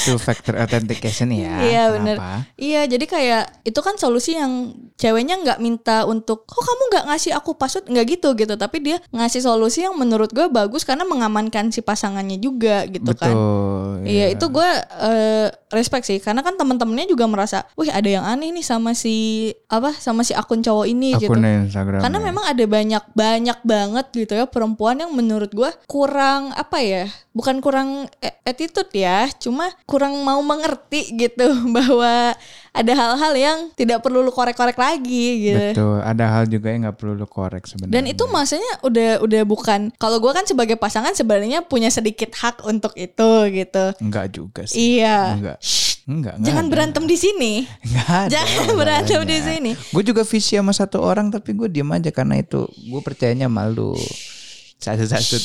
Two 0.00 0.16
factor 0.16 0.56
authentication 0.56 1.28
ya. 1.28 1.60
Iya 1.60 1.84
Kenapa? 1.92 2.48
Iya 2.56 2.88
jadi 2.88 3.04
kayak 3.04 3.68
itu 3.68 3.80
kan 3.84 4.00
solusi 4.00 4.32
yang 4.32 4.72
ceweknya 4.96 5.36
nggak 5.44 5.60
minta 5.60 6.08
untuk 6.08 6.48
kok 6.48 6.56
kamu 6.56 6.82
nggak 6.88 7.04
ngasih 7.12 7.36
aku 7.36 7.52
password? 7.52 7.84
Nggak 7.84 8.16
gitu 8.16 8.32
gitu 8.32 8.54
tapi 8.56 8.80
dia 8.80 8.96
ngasih 9.12 9.44
solusi 9.44 9.84
yang 9.84 9.92
menurut 10.00 10.32
gue 10.32 10.48
bagus 10.48 10.79
karena 10.82 11.04
mengamankan 11.04 11.68
si 11.70 11.84
pasangannya 11.84 12.40
juga 12.40 12.84
gitu 12.88 13.12
kan. 13.14 13.32
Betul. 13.32 14.08
Iya 14.08 14.26
itu 14.32 14.46
gue 14.48 14.70
eh, 15.04 15.48
respect 15.70 16.04
sih 16.06 16.18
karena 16.18 16.42
kan 16.42 16.58
teman-temannya 16.58 17.06
juga 17.06 17.24
merasa, 17.30 17.62
wih 17.78 17.90
ada 17.90 18.06
yang 18.06 18.26
aneh 18.26 18.50
nih 18.50 18.66
sama 18.66 18.92
si 18.94 19.48
apa 19.70 19.94
sama 19.96 20.26
si 20.26 20.34
akun 20.34 20.60
cowok 20.60 20.86
ini 20.86 21.14
gitu. 21.16 21.30
Akun 21.30 21.46
Instagram. 21.46 22.02
Karena 22.02 22.18
memang 22.18 22.44
ada 22.46 22.64
banyak 22.66 23.04
banyak 23.14 23.58
banget 23.62 24.06
gitu 24.14 24.32
ya 24.34 24.44
perempuan 24.50 24.98
yang 24.98 25.14
menurut 25.14 25.50
gue 25.54 25.70
kurang 25.86 26.50
apa 26.54 26.82
ya, 26.82 27.06
bukan 27.30 27.62
kurang 27.62 28.10
e- 28.18 28.36
attitude 28.42 28.90
ya, 28.92 29.30
cuma 29.38 29.70
kurang 29.86 30.18
mau 30.26 30.42
mengerti 30.42 31.14
gitu 31.14 31.46
bahwa 31.76 32.34
ada 32.70 32.92
hal-hal 32.94 33.34
yang 33.34 33.58
tidak 33.74 33.98
perlu 33.98 34.22
lu 34.22 34.30
korek-korek 34.30 34.78
lagi 34.78 35.50
gitu. 35.50 35.74
Betul. 35.74 35.98
Ada 36.06 36.24
hal 36.30 36.44
juga 36.46 36.70
yang 36.70 36.86
nggak 36.86 36.98
perlu 36.98 37.18
lu 37.18 37.26
korek 37.26 37.66
sebenarnya. 37.66 37.94
Dan 37.98 38.04
itu 38.06 38.24
maksudnya 38.30 38.72
udah 38.86 39.10
udah 39.26 39.42
bukan 39.42 39.80
kalau 39.98 40.22
gue 40.22 40.30
kan 40.30 40.46
sebagai 40.46 40.78
pasangan 40.78 41.10
sebenarnya 41.10 41.66
punya 41.66 41.90
sedikit 41.90 42.30
hak 42.34 42.62
untuk 42.62 42.94
itu 42.94 43.30
gitu. 43.50 43.84
Enggak 43.98 44.26
juga 44.30 44.62
sih. 44.70 44.98
Iya. 44.98 45.34
Enggak. 45.34 45.56
Enggak. 46.10 46.34
enggak 46.42 46.46
jangan 46.50 46.66
ada. 46.66 46.72
berantem 46.74 47.04
di 47.06 47.16
sini. 47.16 47.52
Enggak 47.86 48.08
ada. 48.10 48.30
Jangan 48.34 48.66
berantem 48.74 49.20
di 49.22 49.38
sini. 49.38 49.70
Gue 49.94 50.02
juga 50.02 50.22
visi 50.26 50.58
sama 50.58 50.74
satu 50.74 50.98
orang 50.98 51.30
tapi 51.30 51.54
gue 51.54 51.70
diem 51.70 51.86
aja 51.94 52.10
karena 52.10 52.42
itu 52.42 52.66
gue 52.66 53.00
percayanya 53.00 53.46
malu. 53.46 53.94
Satu 54.80 55.04
satu 55.04 55.36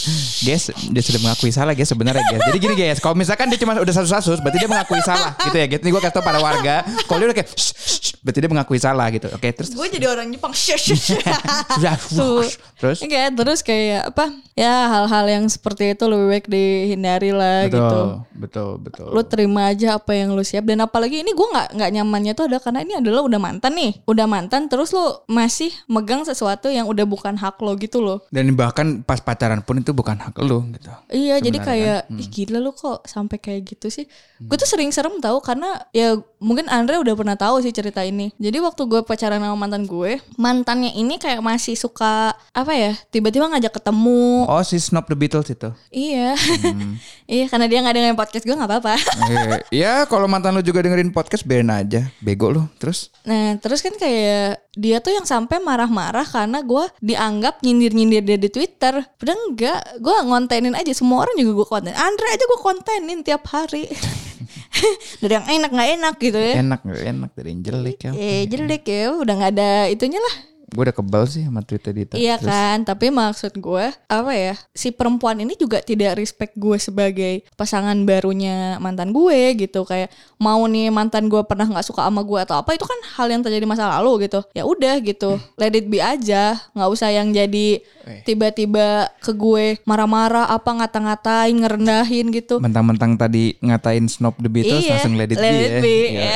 dia 0.42 0.56
se- 0.56 0.72
dia 0.88 1.04
sudah 1.04 1.20
mengakui 1.20 1.52
salah 1.52 1.76
guys 1.76 1.92
sebenarnya 1.92 2.24
guys. 2.24 2.40
Jadi 2.42 2.58
gini 2.58 2.72
guys, 2.74 2.98
kalau 2.98 3.14
misalkan 3.14 3.52
dia 3.52 3.60
cuma 3.60 3.76
udah 3.76 3.92
satu 3.92 4.08
kasus, 4.08 4.40
berarti 4.40 4.58
dia 4.58 4.70
mengakui 4.72 5.04
salah 5.04 5.36
gitu 5.38 5.58
ya. 5.60 5.68
Gitu 5.68 5.82
nih 5.84 5.92
gue 5.92 6.02
kasih 6.02 6.16
tau 6.16 6.24
pada 6.24 6.40
warga. 6.40 6.76
Kalau 7.04 7.20
dia 7.20 7.28
udah 7.28 7.38
kayak, 7.38 7.50
"Shh, 7.52 7.76
shh, 7.76 7.98
shh," 8.00 8.14
berarti 8.24 8.40
dia 8.40 8.48
mengakui 8.48 8.80
salah 8.80 9.12
gitu. 9.12 9.28
Oke 9.30 9.52
terus 9.52 9.76
Gue 9.76 9.92
jadi 9.92 10.08
orang 10.08 10.32
Jepang. 10.32 10.56
Shh, 10.56 10.80
shh, 10.80 10.96
shh. 10.96 11.20
sudah 11.76 11.96
Tuh. 12.00 12.48
terus 12.80 12.98
Oke, 13.04 13.20
terus 13.36 13.60
kayak 13.60 14.16
apa? 14.16 14.26
Ya 14.56 14.88
hal-hal 14.88 15.26
yang 15.28 15.46
seperti 15.46 15.92
itu 15.92 16.08
lebih 16.08 16.28
baik 16.32 16.46
dihindari 16.48 17.36
lah 17.36 17.68
betul 17.68 17.76
gitu. 17.76 18.00
betul 18.34 18.70
betul. 18.80 19.08
Lu 19.12 19.22
terima 19.22 19.68
aja 19.68 20.00
apa 20.00 20.16
yang 20.16 20.32
lu 20.32 20.48
siap 20.48 20.64
dan 20.64 20.80
apalagi 20.80 21.20
ini 21.20 21.36
gue 21.36 21.44
nggak 21.44 21.76
nggak 21.76 21.92
nyamannya 21.92 22.32
tuh 22.32 22.48
ada 22.48 22.64
karena 22.64 22.80
ini 22.82 22.96
adalah 22.96 23.20
udah 23.20 23.36
mantan 23.36 23.76
nih, 23.76 24.00
udah 24.08 24.26
mantan 24.26 24.72
terus 24.72 24.96
lu 24.96 25.04
masih 25.28 25.76
megang 25.86 26.24
sesuatu 26.24 26.72
yang 26.72 26.88
udah 26.88 27.04
bukan 27.04 27.36
hak 27.36 27.60
lo 27.60 27.76
gitu 27.76 28.00
loh. 28.00 28.24
Dan 28.32 28.56
bahkan 28.56 29.04
pas 29.04 29.20
pacaran 29.26 29.66
pun 29.66 29.82
itu 29.82 29.92
bukan 29.92 30.16
hak 30.22 30.38
lu 30.46 30.62
gitu. 30.78 30.94
Iya, 31.10 31.42
jadi 31.42 31.58
Sebenarnya 31.58 32.06
kayak 32.06 32.22
ih 32.22 32.28
gila 32.30 32.60
lu 32.62 32.72
kok 32.78 33.10
sampai 33.10 33.38
kayak 33.42 33.62
gitu 33.76 33.90
sih. 33.90 34.06
Gue 34.38 34.56
tuh 34.56 34.70
sering 34.70 34.94
serem 34.94 35.18
tahu 35.18 35.42
karena 35.42 35.82
ya 35.90 36.14
mungkin 36.46 36.70
Andre 36.70 37.02
udah 37.02 37.18
pernah 37.18 37.34
tahu 37.34 37.66
sih 37.66 37.74
cerita 37.74 38.06
ini. 38.06 38.30
Jadi 38.38 38.62
waktu 38.62 38.86
gue 38.86 39.02
pacaran 39.02 39.42
sama 39.42 39.58
mantan 39.58 39.90
gue, 39.90 40.22
mantannya 40.38 40.94
ini 40.94 41.18
kayak 41.18 41.42
masih 41.42 41.74
suka 41.74 42.38
apa 42.54 42.74
ya? 42.78 42.94
Tiba-tiba 43.10 43.50
ngajak 43.50 43.82
ketemu. 43.82 44.46
Oh 44.46 44.62
si 44.62 44.78
Snob 44.78 45.10
the 45.10 45.18
Beatles 45.18 45.50
itu. 45.50 45.74
Iya. 45.90 46.38
iya, 47.34 47.50
karena 47.50 47.66
dia 47.66 47.82
nggak 47.82 47.96
dengerin 47.98 48.20
podcast 48.20 48.46
gue 48.46 48.54
nggak 48.54 48.70
apa-apa. 48.70 48.94
Eh, 49.26 49.60
ya 49.82 50.06
kalau 50.06 50.30
mantan 50.30 50.54
lu 50.54 50.62
juga 50.62 50.86
dengerin 50.86 51.10
podcast 51.10 51.42
biarin 51.50 51.74
aja. 51.74 52.06
Bego 52.22 52.54
lu. 52.54 52.62
Terus 52.78 53.10
Nah, 53.26 53.58
terus 53.58 53.82
kan 53.82 53.98
kayak 53.98 54.62
dia 54.78 55.02
tuh 55.02 55.16
yang 55.16 55.26
sampai 55.26 55.58
marah-marah 55.58 56.28
karena 56.30 56.62
gue 56.62 56.86
dianggap 57.02 57.66
nyindir-nyindir 57.66 58.22
dia 58.22 58.38
di 58.38 58.50
Twitter. 58.54 59.02
Padahal 59.18 59.40
enggak, 59.50 59.82
gue 59.98 60.16
ngontenin 60.30 60.78
aja. 60.78 60.94
Semua 60.94 61.26
orang 61.26 61.36
juga 61.42 61.52
gue 61.58 61.68
konten. 61.68 61.94
Andre 61.98 62.28
aja 62.30 62.44
gue 62.46 62.60
kontenin 62.62 63.20
tiap 63.26 63.50
hari. 63.50 63.90
Dari 65.22 65.34
yang 65.34 65.48
enak 65.48 65.70
nggak 65.72 65.90
enak 66.00 66.16
gitu 66.20 66.40
ya. 66.40 66.54
enak 66.62 66.80
gak 66.84 67.04
enak 67.04 67.30
dari 67.36 67.50
yang 67.54 67.62
jelek 67.64 67.98
ya. 68.04 68.12
Eh 68.14 68.42
jelek 68.50 68.84
ya, 68.88 69.04
udah 69.16 69.34
nggak 69.36 69.52
ada 69.56 69.70
itunya 69.90 70.20
lah. 70.20 70.36
Gue 70.66 70.90
udah 70.90 70.96
kebal 70.98 71.24
sih 71.30 71.46
sama 71.46 71.62
Twitter 71.62 71.94
Dita. 71.94 72.18
Iya 72.18 72.42
kan, 72.42 72.82
tapi 72.82 73.14
maksud 73.14 73.54
gue 73.62 73.86
apa 74.10 74.32
ya? 74.34 74.58
Si 74.74 74.90
perempuan 74.90 75.38
ini 75.38 75.54
juga 75.54 75.78
tidak 75.82 76.18
respect 76.18 76.58
gue 76.58 76.78
sebagai 76.82 77.46
pasangan 77.54 77.94
barunya 78.02 78.82
mantan 78.82 79.14
gue 79.14 79.54
gitu. 79.62 79.86
Kayak 79.86 80.10
mau 80.42 80.66
nih 80.66 80.90
mantan 80.90 81.30
gue 81.30 81.42
pernah 81.46 81.70
nggak 81.70 81.86
suka 81.86 82.10
sama 82.10 82.26
gue 82.26 82.40
atau 82.42 82.58
apa 82.58 82.74
itu 82.74 82.82
kan 82.82 83.00
hal 83.22 83.28
yang 83.30 83.46
terjadi 83.46 83.66
masa 83.70 83.86
lalu 83.86 84.26
gitu. 84.26 84.42
Ya 84.58 84.66
udah 84.66 84.98
gitu, 85.06 85.38
let 85.62 85.78
it 85.78 85.86
be 85.86 86.02
aja. 86.02 86.58
Nggak 86.74 86.90
usah 86.90 87.10
yang 87.14 87.30
jadi 87.30 87.86
tiba-tiba 88.26 89.10
ke 89.22 89.32
gue 89.34 89.78
marah-marah 89.86 90.50
apa 90.50 90.70
ngata-ngatain 90.82 91.54
ngerendahin 91.54 92.34
gitu. 92.34 92.58
Mentang-mentang 92.58 93.14
tadi 93.18 93.54
ngatain 93.62 94.10
Snob 94.10 94.34
the 94.42 94.50
Beatles 94.50 94.82
Iya, 94.86 94.98
langsung 94.98 95.14
let 95.18 95.30
it 95.30 95.38
let 95.38 95.52
be 95.52 95.58
it 95.62 95.70
ya. 95.70 95.82
be, 95.82 95.98
ya. 95.98 96.10
iya. 96.10 96.36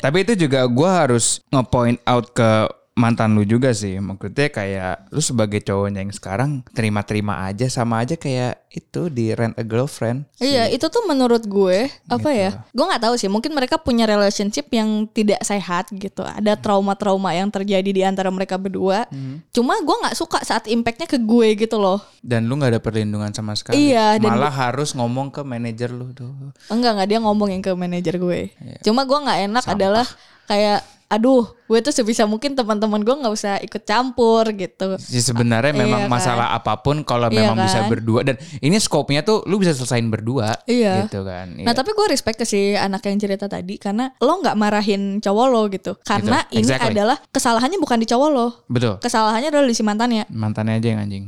Tapi 0.00 0.16
itu 0.24 0.32
juga 0.48 0.64
gue 0.64 0.90
harus 0.90 1.40
nge-point 1.52 2.00
out 2.08 2.32
ke 2.32 2.50
mantan 2.96 3.36
lu 3.36 3.44
juga 3.44 3.76
sih. 3.76 4.00
Maksudnya 4.00 4.48
kayak 4.48 5.12
lu 5.12 5.20
sebagai 5.20 5.60
cowoknya 5.60 6.00
yang 6.00 6.10
sekarang 6.16 6.64
terima-terima 6.72 7.44
aja 7.44 7.68
sama 7.68 8.00
aja 8.00 8.16
kayak 8.16 8.64
itu 8.72 9.12
di 9.12 9.36
Rent 9.36 9.52
a 9.60 9.64
Girlfriend. 9.64 10.24
Iya, 10.40 10.72
itu 10.72 10.88
tuh 10.88 11.04
menurut 11.04 11.44
gue 11.44 11.92
apa 12.08 12.28
Gitu. 12.32 12.40
ya? 12.40 12.50
Gue 12.72 12.84
nggak 12.88 13.04
tahu 13.04 13.14
sih. 13.20 13.28
Mungkin 13.28 13.52
mereka 13.52 13.76
punya 13.76 14.08
relationship 14.08 14.72
yang 14.72 15.04
tidak 15.12 15.44
sehat 15.44 15.92
gitu. 15.92 16.24
Ada 16.24 16.56
trauma-trauma 16.56 17.36
yang 17.36 17.52
terjadi 17.52 17.84
di 17.92 18.00
antara 18.00 18.32
mereka 18.32 18.56
berdua. 18.56 19.04
Hmm. 19.12 19.44
Cuma 19.52 19.76
gue 19.76 19.96
nggak 20.00 20.16
suka 20.16 20.40
saat 20.40 20.64
impactnya 20.64 21.04
ke 21.04 21.20
gue 21.20 21.52
gitu 21.52 21.76
loh. 21.76 22.00
Dan 22.24 22.48
lu 22.48 22.56
nggak 22.56 22.76
ada 22.76 22.80
perlindungan 22.80 23.28
sama 23.36 23.52
sekali. 23.52 23.92
Iya, 23.92 24.16
dan 24.16 24.40
Malah 24.40 24.72
harus 24.72 24.96
ngomong 24.96 25.28
ke 25.28 25.44
manajer 25.44 25.92
lu 25.92 26.16
tuh. 26.16 26.32
Enggak 26.72 26.96
nggak 26.96 27.08
dia 27.12 27.20
ngomongin 27.20 27.60
ke 27.60 27.76
manajer 27.76 28.16
gue. 28.16 28.56
Iya. 28.56 28.80
Cuma 28.80 29.04
gue 29.04 29.18
nggak 29.20 29.40
enak 29.52 29.64
adalah 29.68 30.06
kayak 30.48 30.95
aduh 31.06 31.46
gue 31.64 31.78
tuh 31.80 31.90
sebisa 31.90 32.26
mungkin 32.26 32.52
teman-teman 32.52 32.98
gue 32.98 33.14
nggak 33.14 33.30
usah 33.30 33.58
ikut 33.58 33.82
campur 33.82 34.42
gitu 34.50 34.98
Ya, 35.06 35.20
sebenarnya 35.20 35.70
Iya 35.70 35.80
memang 35.80 36.00
kan? 36.02 36.10
masalah 36.10 36.50
apa 36.50 36.78
pun 36.78 37.02
kalau 37.02 37.26
Iya 37.28 37.46
memang 37.46 37.62
bisa 37.62 37.78
kan? 37.80 37.90
berdua 37.90 38.20
dan 38.22 38.34
ini 38.58 38.74
skopnya 38.76 39.22
tuh 39.22 39.46
lu 39.46 39.56
bisa 39.56 39.70
selesain 39.70 40.02
berdua 40.04 40.58
Iya. 40.64 41.06
gitu 41.06 41.22
kan. 41.22 41.54
Nah 41.56 41.62
Iya. 41.64 41.76
tapi 41.76 41.90
gue 41.90 42.06
respect 42.08 42.36
ke 42.36 42.44
si 42.44 42.74
anak 42.74 43.02
yang 43.02 43.16
cerita 43.16 43.46
tadi 43.46 43.76
karena 43.76 44.10
lo 44.16 44.32
nggak 44.36 44.54
marahin 44.54 45.18
cowok 45.18 45.46
lo 45.46 45.62
gitu 45.68 45.94
karena 46.02 46.42
Gitu, 46.44 46.58
ini 46.58 46.62
exactly. 46.66 46.90
adalah 46.92 47.16
kesalahannya 47.24 47.78
bukan 47.78 47.98
di 47.98 48.06
cowok 48.06 48.28
lo 48.28 48.46
Betul. 48.66 48.98
kesalahannya 48.98 49.48
adalah 49.48 49.64
di 49.64 49.74
si 49.74 49.82
mantannya 49.82 50.26
Mantannya 50.28 50.74
aja 50.76 50.88
yang 50.88 51.00
anjing. 51.00 51.24